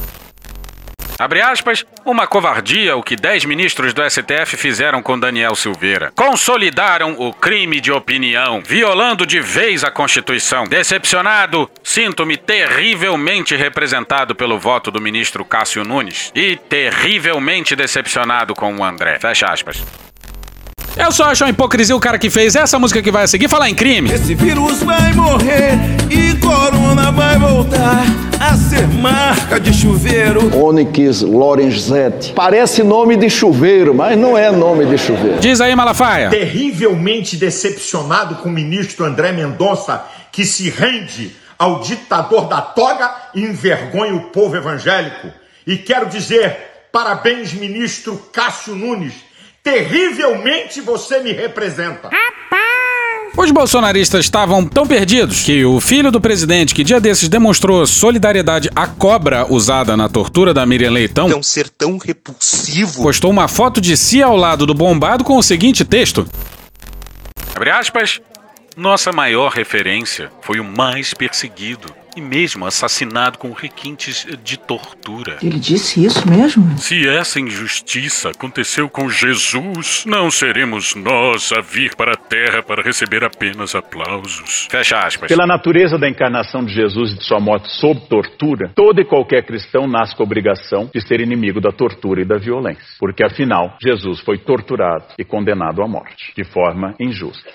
Abre 1.19 1.41
aspas, 1.41 1.85
uma 2.05 2.27
covardia 2.27 2.95
o 2.95 3.03
que 3.03 3.15
10 3.15 3.45
ministros 3.45 3.93
do 3.93 4.07
STF 4.07 4.55
fizeram 4.55 5.01
com 5.01 5.19
Daniel 5.19 5.55
Silveira. 5.55 6.11
Consolidaram 6.15 7.15
o 7.17 7.33
crime 7.33 7.81
de 7.81 7.91
opinião, 7.91 8.61
violando 8.65 9.25
de 9.25 9.39
vez 9.39 9.83
a 9.83 9.91
Constituição. 9.91 10.65
Decepcionado, 10.65 11.69
sinto-me 11.83 12.37
terrivelmente 12.37 13.55
representado 13.55 14.35
pelo 14.35 14.59
voto 14.59 14.91
do 14.91 15.01
ministro 15.01 15.43
Cássio 15.43 15.83
Nunes 15.83 16.31
e 16.35 16.55
terrivelmente 16.55 17.75
decepcionado 17.75 18.53
com 18.53 18.75
o 18.77 18.83
André. 18.83 19.19
Fecha 19.19 19.47
aspas. 19.47 20.06
Eu 20.99 21.11
só 21.11 21.25
acho 21.25 21.43
uma 21.43 21.51
hipocrisia 21.51 21.95
o 21.95 21.99
cara 21.99 22.17
que 22.17 22.29
fez 22.29 22.55
essa 22.55 22.79
música 22.79 23.01
que 23.01 23.11
vai 23.11 23.27
seguir 23.27 23.47
falar 23.47 23.69
em 23.69 23.75
crime. 23.75 24.11
Esse 24.11 24.33
vírus 24.33 24.81
vai 24.81 25.13
morrer 25.13 25.73
e 26.09 26.35
corona 26.37 27.11
vai 27.11 27.37
voltar 27.37 28.03
a 28.39 28.55
ser 28.55 28.87
marca 28.87 29.59
de 29.59 29.71
chuveiro. 29.73 30.55
Onyx 30.57 31.21
Lorenzetti. 31.21 32.33
Parece 32.33 32.81
nome 32.81 33.15
de 33.15 33.29
chuveiro, 33.29 33.93
mas 33.93 34.17
não 34.17 34.35
é 34.35 34.51
nome 34.51 34.85
de 34.87 34.97
chuveiro. 34.97 35.39
Diz 35.39 35.61
aí, 35.61 35.75
Malafaia. 35.75 36.29
Terrivelmente 36.31 37.37
decepcionado 37.37 38.35
com 38.35 38.49
o 38.49 38.51
ministro 38.51 39.05
André 39.05 39.31
Mendonça, 39.31 40.03
que 40.31 40.43
se 40.45 40.69
rende 40.69 41.35
ao 41.59 41.79
ditador 41.81 42.47
da 42.47 42.61
toga 42.61 43.13
e 43.35 43.41
envergonha 43.41 44.15
o 44.15 44.29
povo 44.29 44.55
evangélico. 44.55 45.27
E 45.65 45.77
quero 45.77 46.07
dizer, 46.07 46.57
parabéns, 46.91 47.53
ministro 47.53 48.17
Cássio 48.33 48.75
Nunes. 48.75 49.26
Terrivelmente 49.67 50.79
você 50.79 51.19
me 51.19 51.33
representa. 51.33 52.09
Os 53.35 53.51
bolsonaristas 53.51 54.23
estavam 54.23 54.65
tão 54.65 54.87
perdidos 54.87 55.43
que 55.43 55.65
o 55.65 55.81
filho 55.81 56.09
do 56.09 56.21
presidente, 56.21 56.73
que 56.73 56.85
dia 56.85 57.01
desses 57.01 57.27
demonstrou 57.27 57.85
solidariedade 57.85 58.69
à 58.73 58.87
cobra 58.87 59.45
usada 59.51 59.97
na 59.97 60.07
tortura 60.07 60.53
da 60.53 60.65
Miriam 60.65 60.91
Leitão, 60.91 61.29
É 61.29 61.35
um 61.35 61.43
ser 61.43 61.67
tão 61.67 61.97
repulsivo. 61.97 63.03
postou 63.03 63.29
uma 63.29 63.49
foto 63.49 63.81
de 63.81 63.97
si 63.97 64.23
ao 64.23 64.37
lado 64.37 64.65
do 64.65 64.73
bombado 64.73 65.25
com 65.25 65.35
o 65.35 65.43
seguinte 65.43 65.83
texto: 65.83 66.25
Abre 67.53 67.69
aspas. 67.69 68.21
Nossa 68.77 69.11
maior 69.11 69.51
referência 69.51 70.31
foi 70.41 70.61
o 70.61 70.63
mais 70.63 71.13
perseguido 71.13 71.93
e 72.17 72.21
mesmo 72.21 72.65
assassinado 72.65 73.37
com 73.37 73.51
requintes 73.51 74.25
de 74.43 74.57
tortura. 74.57 75.37
Ele 75.41 75.59
disse 75.59 76.03
isso 76.03 76.27
mesmo? 76.27 76.75
Se 76.79 77.07
essa 77.07 77.39
injustiça 77.39 78.29
aconteceu 78.31 78.89
com 78.89 79.07
Jesus, 79.07 80.03
não 80.05 80.31
seremos 80.31 80.95
nós 80.95 81.51
a 81.51 81.61
vir 81.61 81.95
para 81.95 82.13
a 82.13 82.17
terra 82.17 82.63
para 82.63 82.81
receber 82.81 83.23
apenas 83.23 83.75
aplausos. 83.75 84.67
Fecha 84.71 84.97
aspas. 84.97 85.27
Pela 85.27 85.45
natureza 85.45 85.99
da 85.99 86.09
encarnação 86.09 86.65
de 86.65 86.73
Jesus 86.73 87.11
e 87.11 87.17
de 87.19 87.23
sua 87.23 87.39
morte 87.39 87.69
sob 87.79 88.01
tortura, 88.09 88.71
todo 88.75 88.99
e 88.99 89.05
qualquer 89.05 89.45
cristão 89.45 89.87
nasce 89.87 90.15
com 90.15 90.23
a 90.23 90.25
obrigação 90.25 90.89
de 90.91 90.99
ser 91.07 91.21
inimigo 91.21 91.61
da 91.61 91.71
tortura 91.71 92.21
e 92.21 92.25
da 92.25 92.37
violência. 92.37 92.83
Porque 92.99 93.23
afinal, 93.23 93.77
Jesus 93.79 94.19
foi 94.21 94.39
torturado 94.39 95.05
e 95.19 95.23
condenado 95.23 95.83
à 95.83 95.87
morte, 95.87 96.33
de 96.35 96.43
forma 96.43 96.95
injusta. 96.99 97.51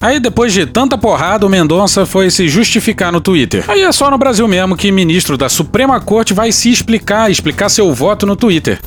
Aí, 0.00 0.20
depois 0.20 0.52
de 0.52 0.66
tanta 0.66 0.98
porrada, 0.98 1.46
o 1.46 1.48
Mendonça 1.48 2.04
foi 2.04 2.30
se 2.30 2.48
justificar 2.48 3.10
no 3.10 3.20
Twitter. 3.20 3.64
Aí 3.68 3.82
é 3.82 3.92
só 3.92 4.10
no 4.10 4.18
Brasil 4.18 4.46
mesmo 4.46 4.76
que 4.76 4.92
ministro 4.92 5.36
da 5.36 5.48
Suprema 5.48 6.00
Corte 6.00 6.34
vai 6.34 6.52
se 6.52 6.70
explicar, 6.70 7.30
explicar 7.30 7.68
seu 7.68 7.92
voto 7.92 8.26
no 8.26 8.36
Twitter. 8.36 8.78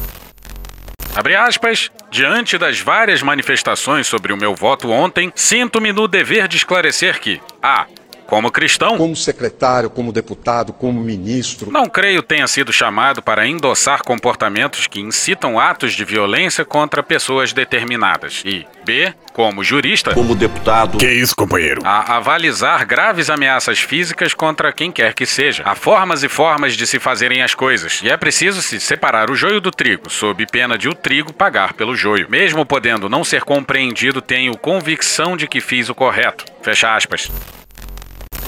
Abre 1.15 1.36
aspas. 1.36 1.89
Diante 2.12 2.58
das 2.58 2.80
várias 2.80 3.22
manifestações 3.22 4.08
sobre 4.08 4.32
o 4.32 4.38
meu 4.38 4.56
voto 4.56 4.89
ontem, 4.89 5.32
sinto-me 5.36 5.91
no 5.91 6.08
dever 6.08 6.48
de 6.48 6.58
esclarecer 6.58 7.20
que 7.20 7.41
A. 7.62 7.86
Como 8.28 8.52
cristão, 8.52 8.98
Como 8.98 9.16
secretário, 9.16 9.90
como 9.90 10.12
deputado, 10.12 10.74
como 10.74 11.02
ministro. 11.02 11.72
não 11.72 11.86
creio 11.88 12.22
tenha 12.22 12.46
sido 12.48 12.74
chamado 12.74 13.22
para 13.22 13.48
endossar 13.48 14.04
comportamentos 14.04 14.86
que 14.86 15.00
incitam 15.00 15.58
atos 15.58 15.94
de 15.94 16.04
violência 16.04 16.66
contra 16.66 17.02
pessoas 17.02 17.54
determinadas. 17.54 18.44
E 18.46 18.66
B. 18.86 19.13
Como 19.34 19.63
jurista, 19.63 20.13
Como 20.13 20.36
deputado. 20.36 20.98
Que 20.98 21.10
isso, 21.12 21.36
companheiro? 21.36 21.82
a 21.86 22.18
avalizar 22.18 22.86
graves 22.86 23.30
ameaças 23.30 23.80
físicas 23.80 24.34
contra 24.34 24.74
quem 24.74 24.92
quer 24.92 25.13
que 25.13 25.26
seja. 25.26 25.63
Há 25.66 25.76
formas 25.76 26.22
e 26.24 26.28
formas 26.30 26.76
de 26.76 26.86
se 26.86 27.00
fazerem 27.00 27.42
as 27.42 27.54
coisas, 27.56 28.02
e 28.04 28.10
é 28.10 28.18
preciso 28.18 28.62
se 28.62 28.80
separar 28.80 29.30
o 29.30 29.36
joio 29.36 29.62
do 29.62 29.72
trigo, 29.72 30.10
sob 30.10 30.46
pena 30.48 30.78
de 30.78 30.90
o 30.90 30.94
trigo 30.94 31.32
pagar 31.32 31.74
pelo 31.74 31.96
joio. 31.96 32.28
Mesmo 32.30 32.66
podendo 32.66 33.08
não 33.08 33.24
ser 33.24 33.44
compreendido, 33.44 34.22
tenho 34.22 34.58
convicção 34.58 35.38
de 35.38 35.48
que 35.48 35.62
fiz 35.62 35.88
o 35.88 35.96
correto. 35.96 36.44
Fecha 36.62 36.94
aspas. 36.96 37.32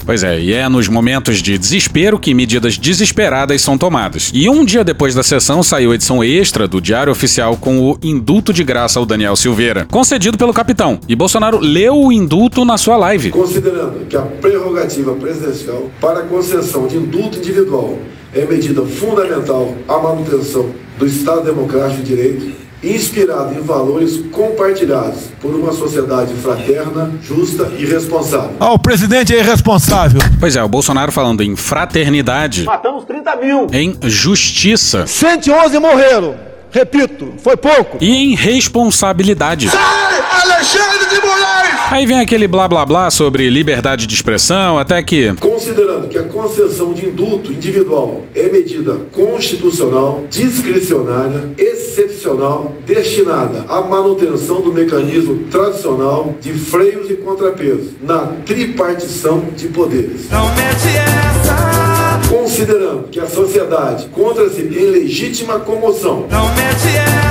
Pois 0.05 0.23
é, 0.23 0.39
e 0.39 0.53
é 0.53 0.67
nos 0.67 0.87
momentos 0.87 1.41
de 1.41 1.57
desespero 1.57 2.19
que 2.19 2.33
medidas 2.33 2.77
desesperadas 2.77 3.61
são 3.61 3.77
tomadas. 3.77 4.31
E 4.33 4.49
um 4.49 4.65
dia 4.65 4.83
depois 4.83 5.13
da 5.13 5.23
sessão 5.23 5.61
saiu 5.61 5.91
a 5.91 5.95
edição 5.95 6.23
extra 6.23 6.67
do 6.67 6.81
Diário 6.81 7.11
Oficial 7.11 7.57
com 7.57 7.79
o 7.79 7.97
indulto 8.01 8.51
de 8.51 8.63
graça 8.63 8.99
ao 8.99 9.05
Daniel 9.05 9.35
Silveira, 9.35 9.87
concedido 9.91 10.37
pelo 10.37 10.53
capitão. 10.53 10.99
E 11.07 11.15
Bolsonaro 11.15 11.59
leu 11.59 11.95
o 11.95 12.11
indulto 12.11 12.65
na 12.65 12.77
sua 12.77 12.97
live. 12.97 13.31
Considerando 13.31 14.05
que 14.07 14.15
a 14.15 14.21
prerrogativa 14.21 15.13
presidencial 15.15 15.89
para 15.99 16.21
concessão 16.21 16.87
de 16.87 16.97
indulto 16.97 17.37
individual 17.37 17.97
é 18.33 18.45
medida 18.45 18.83
fundamental 18.85 19.75
à 19.87 19.97
manutenção 19.97 20.69
do 20.97 21.05
Estado 21.05 21.43
Democrático 21.43 22.01
de 22.01 22.15
Direito, 22.15 22.68
inspirado 22.83 23.53
em 23.53 23.61
valores 23.61 24.17
compartilhados 24.31 25.23
por 25.41 25.53
uma 25.53 25.71
sociedade 25.73 26.33
fraterna, 26.35 27.11
justa 27.21 27.71
e 27.77 27.85
responsável. 27.85 28.51
Ah, 28.59 28.71
o 28.73 28.79
presidente 28.79 29.33
é 29.35 29.39
irresponsável. 29.39 30.21
Pois 30.39 30.55
é, 30.55 30.63
o 30.63 30.67
Bolsonaro 30.69 31.11
falando 31.11 31.41
em 31.43 31.55
fraternidade, 31.55 32.63
Matamos 32.63 33.03
30 33.05 33.35
mil. 33.35 33.67
em 33.73 33.97
justiça 34.03 35.05
111 35.05 35.77
morreram. 35.79 36.35
Repito, 36.71 37.33
foi 37.39 37.57
pouco. 37.57 37.97
e 37.99 38.09
em 38.11 38.35
responsabilidade. 38.35 39.69
Sai, 39.69 39.79
Alexandre 40.19 41.09
de 41.09 41.21
Moraes! 41.25 41.79
Aí 41.91 42.05
vem 42.05 42.19
aquele 42.19 42.47
blá 42.47 42.67
blá 42.67 42.85
blá 42.85 43.09
sobre 43.09 43.49
liberdade 43.49 44.05
de 44.05 44.13
expressão, 44.13 44.77
até 44.77 45.01
que 45.01 45.33
Considerando 45.35 46.07
que 46.07 46.17
a 46.17 46.23
concessão 46.23 46.93
de 46.93 47.07
indulto 47.07 47.51
individual 47.51 48.23
é 48.35 48.43
medida 48.43 48.95
constitucional, 49.11 50.23
discricionária, 50.29 51.49
excepcional, 51.57 52.73
destinada 52.85 53.65
à 53.67 53.81
manutenção 53.81 54.61
do 54.61 54.71
mecanismo 54.71 55.45
tradicional 55.49 56.35
de 56.39 56.53
freios 56.53 57.09
e 57.09 57.15
contrapesos 57.15 57.93
na 58.01 58.33
tripartição 58.45 59.45
de 59.55 59.67
poderes. 59.69 60.29
Não 60.29 60.47
mete 60.49 60.95
essa, 60.95 62.19
Considerando 62.29 63.07
que 63.09 63.19
a 63.19 63.27
sociedade 63.27 64.05
encontra-se 64.05 64.61
em 64.61 64.91
legítima 64.91 65.59
comoção 65.59 66.27
não 66.29 66.45
mete 66.53 66.95
essa. 66.95 67.28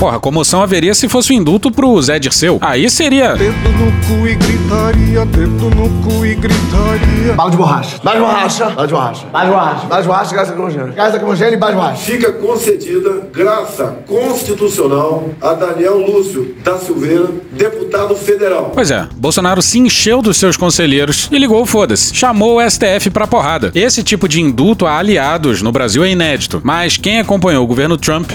Porra, 0.00 0.18
comoção 0.18 0.62
haveria 0.62 0.94
se 0.94 1.10
fosse 1.10 1.30
o 1.30 1.34
indulto 1.34 1.70
pro 1.70 2.00
Zé 2.00 2.18
Dirceu. 2.18 2.56
Aí 2.62 2.88
seria. 2.88 3.34
Dedo 3.34 3.52
no 3.52 3.92
cu 4.06 4.26
e 4.26 4.34
gritaria, 4.34 5.26
dedo 5.26 5.68
no 5.68 5.90
cu 6.02 6.24
e 6.24 6.34
gritaria. 6.34 7.34
Bala 7.34 7.50
de 7.50 7.56
borracha. 7.58 8.00
Bala 8.02 8.16
de 8.16 8.24
borracha. 8.24 8.64
Bala 8.70 8.86
de 8.86 8.92
borracha. 8.94 9.26
Bala 9.26 9.44
de 9.44 9.50
borracha. 9.50 9.86
Bala 9.86 10.00
de 10.00 10.08
borracha, 10.08 10.34
gás 10.34 10.48
lacrimogêneo. 10.48 10.92
Gás 10.94 11.12
lacrimogêneo 11.12 11.52
e 11.52 11.56
bala 11.58 11.72
de 11.72 11.78
borracha. 11.78 12.02
Fica 12.02 12.32
concedida 12.32 13.28
graça 13.30 13.98
constitucional 14.08 15.28
a 15.38 15.52
Daniel 15.52 15.98
Lúcio 15.98 16.56
da 16.64 16.78
Silveira, 16.78 17.28
deputado 17.52 18.16
federal. 18.16 18.70
Pois 18.72 18.90
é, 18.90 19.06
Bolsonaro 19.16 19.60
se 19.60 19.78
encheu 19.78 20.22
dos 20.22 20.38
seus 20.38 20.56
conselheiros 20.56 21.28
e 21.30 21.36
ligou 21.36 21.60
o 21.60 21.66
foda-se. 21.66 22.16
Chamou 22.16 22.56
o 22.56 22.70
STF 22.70 23.10
pra 23.10 23.26
porrada. 23.26 23.70
Esse 23.74 24.02
tipo 24.02 24.26
de 24.26 24.40
indulto 24.40 24.86
a 24.86 24.96
aliados 24.96 25.60
no 25.60 25.70
Brasil 25.70 26.02
é 26.02 26.10
inédito, 26.10 26.58
mas 26.64 26.96
quem 26.96 27.20
acompanhou 27.20 27.62
o 27.62 27.66
governo 27.66 27.98
Trump 27.98 28.30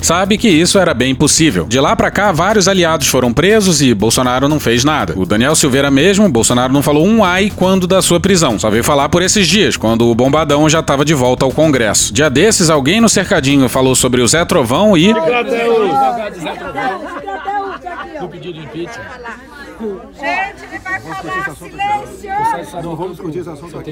sabe 0.00 0.36
que 0.36 0.48
isso 0.48 0.71
era 0.78 0.94
bem 0.94 1.14
possível. 1.14 1.64
De 1.66 1.78
lá 1.80 1.94
pra 1.96 2.10
cá, 2.10 2.32
vários 2.32 2.68
aliados 2.68 3.08
foram 3.08 3.32
presos 3.32 3.80
e 3.82 3.92
Bolsonaro 3.94 4.48
não 4.48 4.58
fez 4.60 4.84
nada. 4.84 5.14
O 5.16 5.24
Daniel 5.26 5.54
Silveira 5.54 5.90
mesmo, 5.90 6.28
Bolsonaro 6.28 6.72
não 6.72 6.82
falou 6.82 7.06
um 7.06 7.24
ai 7.24 7.50
quando 7.54 7.86
da 7.86 8.00
sua 8.02 8.18
prisão. 8.20 8.58
Só 8.58 8.70
veio 8.70 8.84
falar 8.84 9.08
por 9.08 9.22
esses 9.22 9.46
dias, 9.46 9.76
quando 9.76 10.06
o 10.10 10.14
bombadão 10.14 10.68
já 10.68 10.82
tava 10.82 11.04
de 11.04 11.14
volta 11.14 11.44
ao 11.44 11.50
Congresso. 11.52 12.12
Dia 12.12 12.28
desses, 12.30 12.70
alguém 12.70 13.00
no 13.00 13.08
cercadinho 13.08 13.68
falou 13.68 13.94
sobre 13.94 14.20
o 14.20 14.28
Zé 14.28 14.44
Trovão 14.44 14.96
e. 14.96 15.12
Do 18.20 18.28
pedido 18.28 18.54
de 18.54 18.60
impeachment. 18.64 19.04
Gente, 20.14 20.64
ele 20.70 20.78
vai 20.78 21.00
falar 21.00 21.54
silêncio! 21.56 22.82
Não 22.82 22.94
vamos 22.94 23.12
discutir 23.12 23.38
esse 23.40 23.50
assunto 23.50 23.78
aqui. 23.78 23.90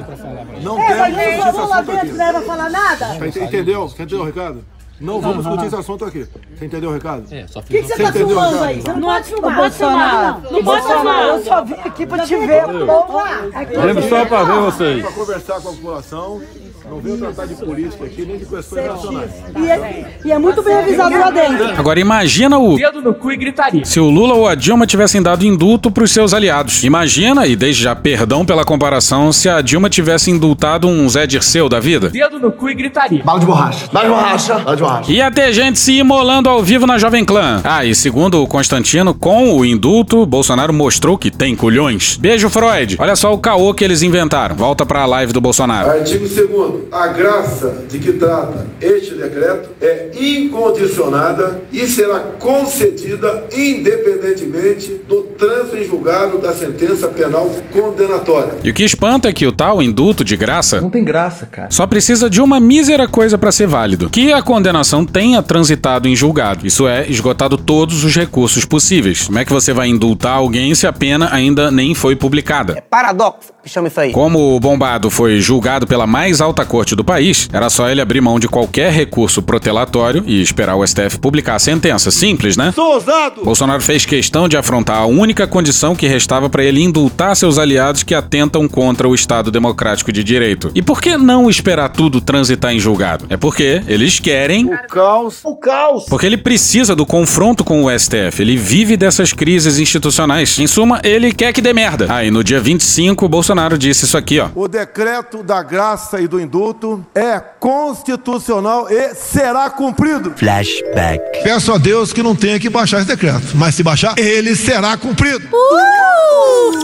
Não 0.62 0.76
Não 0.76 0.86
temos 0.86 1.06
discutir 1.06 1.16
não 1.16 1.20
esse 1.32 1.40
vamos 1.52 1.70
lá 1.70 1.78
assunto 1.80 1.96
aqui. 1.96 2.12
né? 2.12 2.32
Vai 2.32 2.42
falar 2.44 2.70
nada? 2.70 3.16
Ent- 3.26 3.36
Entendeu? 3.36 3.88
Você 3.88 4.02
entendeu 4.02 4.20
o 4.22 4.62
Não 5.00 5.20
vamos 5.20 5.38
discutir 5.44 5.66
esse 5.66 5.76
assunto 5.76 6.04
aqui. 6.04 6.28
Você 6.54 6.66
entendeu 6.66 6.90
o 6.90 6.92
recado? 6.92 7.24
É, 7.34 7.46
só 7.46 7.60
O 7.60 7.62
que, 7.62 7.80
que 7.80 7.88
você 7.88 8.02
tá 8.02 8.12
filmando 8.12 8.58
aí? 8.62 8.80
Você 8.82 8.92
não 8.92 9.00
pode 9.00 9.24
filmar. 9.24 9.56
Bolsonaro, 9.56 10.42
não 10.52 10.64
pode 10.64 10.86
filmar. 10.86 11.26
Eu 11.26 11.44
só 11.44 11.64
vim 11.64 11.74
aqui 11.74 12.06
pra 12.06 12.18
te 12.26 12.36
ver, 12.36 12.64
porra. 12.86 13.40
Viemos 13.82 14.04
só 14.04 14.26
pra 14.26 14.44
ver 14.44 14.60
vocês. 14.60 15.02
Para 15.02 15.12
conversar 15.12 15.60
com 15.60 15.68
a 15.70 15.72
população. 15.72 16.42
Não 16.90 16.98
veio 16.98 17.16
tratar 17.18 17.46
de 17.46 17.54
política 17.54 18.04
aqui, 18.04 18.22
nem 18.26 18.36
de 18.36 18.44
questões 18.44 18.84
nacionais. 18.84 19.30
E 19.56 19.70
é, 19.70 20.18
e 20.24 20.32
é 20.32 20.38
muito 20.38 20.60
bem 20.60 20.74
avisado 20.74 21.16
lá 21.16 21.30
dentro. 21.30 21.66
Agora 21.78 22.00
imagina 22.00 22.58
o. 22.58 22.74
Dedo 22.74 23.00
no 23.00 23.14
cu 23.14 23.30
e 23.30 23.36
gritaria. 23.36 23.84
Se 23.84 24.00
o 24.00 24.10
Lula 24.10 24.34
ou 24.34 24.48
a 24.48 24.56
Dilma 24.56 24.88
tivessem 24.88 25.22
dado 25.22 25.46
indulto 25.46 25.88
pros 25.88 26.10
seus 26.10 26.34
aliados. 26.34 26.82
Imagina, 26.82 27.46
e 27.46 27.54
desde 27.54 27.84
já 27.84 27.94
perdão 27.94 28.44
pela 28.44 28.64
comparação, 28.64 29.32
se 29.32 29.48
a 29.48 29.60
Dilma 29.60 29.88
tivesse 29.88 30.32
indultado 30.32 30.88
um 30.88 31.08
Zé 31.08 31.28
Dirceu 31.28 31.68
da 31.68 31.78
vida. 31.78 32.10
Dedo 32.10 32.40
no 32.40 32.50
cu 32.50 32.68
e 32.68 32.74
gritaria. 32.74 33.22
Bala 33.22 33.38
de 33.38 33.46
borracha. 33.46 33.86
Bala 33.92 34.08
de 34.08 34.12
borracha. 34.12 34.54
Bala 34.58 34.76
de 34.76 34.82
borracha. 34.82 35.12
Ia 35.12 35.30
ter 35.30 35.52
gente 35.52 35.78
se 35.78 35.92
imolando 35.92 36.48
ao 36.48 36.60
vivo 36.60 36.88
na 36.88 36.98
Jovem 36.98 37.24
Clã. 37.24 37.60
Ah, 37.62 37.84
e 37.84 37.94
segundo 37.94 38.42
o 38.42 38.48
Constantino, 38.48 39.14
com 39.14 39.56
o 39.56 39.64
indulto, 39.64 40.26
Bolsonaro 40.26 40.72
mostrou 40.72 41.16
que 41.16 41.30
tem 41.30 41.54
culhões. 41.54 42.16
Beijo, 42.16 42.50
Freud. 42.50 42.96
Olha 42.98 43.14
só 43.14 43.32
o 43.32 43.38
caô 43.38 43.72
que 43.72 43.84
eles 43.84 44.02
inventaram. 44.02 44.56
Volta 44.56 44.84
pra 44.84 45.06
live 45.06 45.32
do 45.32 45.40
Bolsonaro. 45.40 45.88
Artigo 45.88 46.26
2 46.26 46.79
A 46.90 47.08
graça 47.08 47.84
de 47.88 47.98
que 47.98 48.12
trata 48.14 48.66
este 48.80 49.14
decreto 49.14 49.70
é 49.80 50.10
incondicionada 50.14 51.62
e 51.72 51.86
será 51.86 52.20
concedida 52.38 53.44
independentemente 53.52 55.00
do 55.08 55.22
trânsito 55.22 55.76
em 55.76 55.84
julgado 55.84 56.38
da 56.38 56.52
sentença 56.52 57.08
penal 57.08 57.50
condenatória. 57.72 58.54
E 58.62 58.70
o 58.70 58.74
que 58.74 58.84
espanta 58.84 59.28
é 59.28 59.32
que 59.32 59.46
o 59.46 59.52
tal 59.52 59.82
indulto 59.82 60.24
de 60.24 60.36
graça 60.36 60.80
Não 60.80 60.90
tem 60.90 61.04
graça, 61.04 61.46
cara. 61.46 61.70
só 61.70 61.86
precisa 61.86 62.28
de 62.30 62.40
uma 62.40 62.58
mísera 62.60 63.06
coisa 63.08 63.36
pra 63.36 63.52
ser 63.52 63.66
válido: 63.66 64.08
que 64.10 64.32
a 64.32 64.42
condenação 64.42 65.04
tenha 65.04 65.42
transitado 65.42 66.08
em 66.08 66.16
julgado. 66.16 66.66
Isso 66.66 66.86
é, 66.86 67.06
esgotado 67.08 67.56
todos 67.56 68.04
os 68.04 68.14
recursos 68.14 68.64
possíveis. 68.64 69.26
Como 69.26 69.38
é 69.38 69.44
que 69.44 69.52
você 69.52 69.72
vai 69.72 69.88
indultar 69.88 70.36
alguém 70.36 70.74
se 70.74 70.86
a 70.86 70.92
pena 70.92 71.28
ainda 71.32 71.70
nem 71.70 71.94
foi 71.94 72.14
publicada? 72.16 72.82
Paradoxo, 72.90 73.52
que 73.59 73.59
chama 73.64 73.88
isso 73.88 74.00
aí. 74.00 74.12
Como 74.12 74.56
o 74.56 74.60
bombado 74.60 75.10
foi 75.10 75.40
julgado 75.40 75.86
pela 75.86 76.06
mais 76.06 76.40
alta 76.40 76.64
corte 76.64 76.94
do 76.94 77.04
país, 77.04 77.48
era 77.52 77.68
só 77.68 77.88
ele 77.88 78.00
abrir 78.00 78.20
mão 78.20 78.38
de 78.38 78.48
qualquer 78.48 78.92
recurso 78.92 79.42
protelatório 79.42 80.22
e 80.26 80.40
esperar 80.40 80.76
o 80.76 80.86
STF 80.86 81.18
publicar 81.18 81.56
a 81.56 81.58
sentença. 81.58 82.10
Simples, 82.10 82.56
né? 82.56 82.72
Sou 82.74 82.94
ousado! 82.94 83.44
Bolsonaro 83.44 83.82
fez 83.82 84.04
questão 84.04 84.48
de 84.48 84.56
afrontar 84.56 84.98
a 84.98 85.06
única 85.06 85.46
condição 85.46 85.94
que 85.94 86.06
restava 86.06 86.48
para 86.48 86.64
ele 86.64 86.82
indultar 86.82 87.36
seus 87.36 87.58
aliados 87.58 88.02
que 88.02 88.14
atentam 88.14 88.68
contra 88.68 89.08
o 89.08 89.14
Estado 89.14 89.50
Democrático 89.50 90.12
de 90.12 90.24
Direito. 90.24 90.70
E 90.74 90.82
por 90.82 91.00
que 91.00 91.16
não 91.16 91.48
esperar 91.50 91.88
tudo 91.90 92.20
transitar 92.20 92.72
em 92.72 92.78
julgado? 92.78 93.26
É 93.28 93.36
porque 93.36 93.82
eles 93.86 94.18
querem. 94.18 94.66
O 94.66 94.86
caos. 94.88 95.40
O 95.44 95.56
caos. 95.56 96.04
Porque 96.08 96.26
ele 96.26 96.36
precisa 96.36 96.94
do 96.94 97.06
confronto 97.06 97.64
com 97.64 97.84
o 97.84 97.98
STF. 97.98 98.40
Ele 98.40 98.56
vive 98.56 98.96
dessas 98.96 99.32
crises 99.32 99.78
institucionais. 99.78 100.58
Em 100.58 100.66
suma, 100.66 101.00
ele 101.02 101.32
quer 101.32 101.52
que 101.52 101.60
dê 101.60 101.72
merda. 101.72 102.06
Aí, 102.08 102.30
no 102.30 102.42
dia 102.42 102.60
25, 102.60 103.26
o 103.26 103.28
Bolsonaro 103.50 103.76
disse 103.76 104.04
isso 104.04 104.16
aqui, 104.16 104.38
ó. 104.38 104.48
O 104.54 104.68
decreto 104.68 105.42
da 105.42 105.60
graça 105.60 106.20
e 106.20 106.28
do 106.28 106.40
indulto 106.40 107.04
é 107.12 107.40
constitucional 107.40 108.86
e 108.88 109.12
será 109.16 109.68
cumprido. 109.68 110.32
Flashback. 110.36 111.42
Peço 111.42 111.72
a 111.72 111.78
Deus 111.78 112.12
que 112.12 112.22
não 112.22 112.36
tenha 112.36 112.60
que 112.60 112.70
baixar 112.70 112.98
esse 112.98 113.08
decreto, 113.08 113.56
mas 113.56 113.74
se 113.74 113.82
baixar, 113.82 114.16
ele 114.16 114.54
será 114.54 114.96
cumprido. 114.96 115.48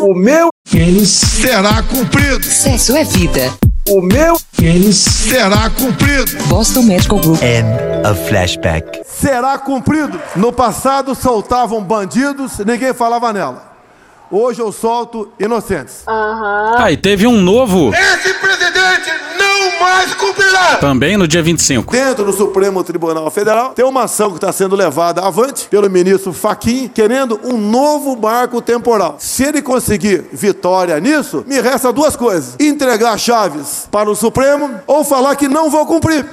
O 0.00 0.12
meu 0.12 0.48
Eles 0.74 1.08
será 1.08 1.80
cumprido. 1.84 2.44
Sexo 2.44 2.96
é 2.96 3.04
vida. 3.04 3.52
O 3.88 4.00
meu 4.00 4.36
eles 4.60 4.96
será 4.96 5.70
cumprido. 5.70 6.36
Boston 6.48 6.82
Medical 6.82 7.20
Group. 7.20 7.40
End 7.40 7.68
of 8.10 8.28
flashback. 8.28 9.02
Será 9.06 9.56
cumprido. 9.56 10.20
No 10.34 10.52
passado 10.52 11.14
soltavam 11.14 11.80
bandidos, 11.80 12.58
ninguém 12.58 12.92
falava 12.92 13.32
nela. 13.32 13.75
Hoje 14.30 14.60
eu 14.60 14.72
solto 14.72 15.28
inocentes. 15.38 16.02
Ah, 16.06 16.90
e 16.90 16.96
teve 16.96 17.26
um 17.26 17.40
novo. 17.40 17.92
Esse 17.94 18.34
presidente 18.34 19.12
não 19.38 19.78
mais 19.78 20.14
cumprirá. 20.14 20.76
Também 20.78 21.16
no 21.16 21.28
dia 21.28 21.42
25. 21.42 21.92
Dentro 21.92 22.24
do 22.24 22.32
Supremo 22.32 22.82
Tribunal 22.82 23.30
Federal, 23.30 23.70
tem 23.72 23.84
uma 23.84 24.02
ação 24.04 24.30
que 24.30 24.36
está 24.36 24.50
sendo 24.52 24.74
levada 24.74 25.20
avante 25.20 25.68
pelo 25.68 25.88
ministro 25.88 26.32
Faquim, 26.32 26.88
querendo 26.88 27.40
um 27.44 27.56
novo 27.56 28.16
marco 28.16 28.60
temporal. 28.60 29.14
Se 29.20 29.44
ele 29.44 29.62
conseguir 29.62 30.24
vitória 30.32 30.98
nisso, 30.98 31.44
me 31.46 31.60
resta 31.60 31.92
duas 31.92 32.16
coisas: 32.16 32.56
entregar 32.58 33.16
chaves 33.18 33.88
para 33.92 34.10
o 34.10 34.16
Supremo 34.16 34.80
ou 34.88 35.04
falar 35.04 35.36
que 35.36 35.46
não 35.46 35.70
vou 35.70 35.86
cumprir. 35.86 36.26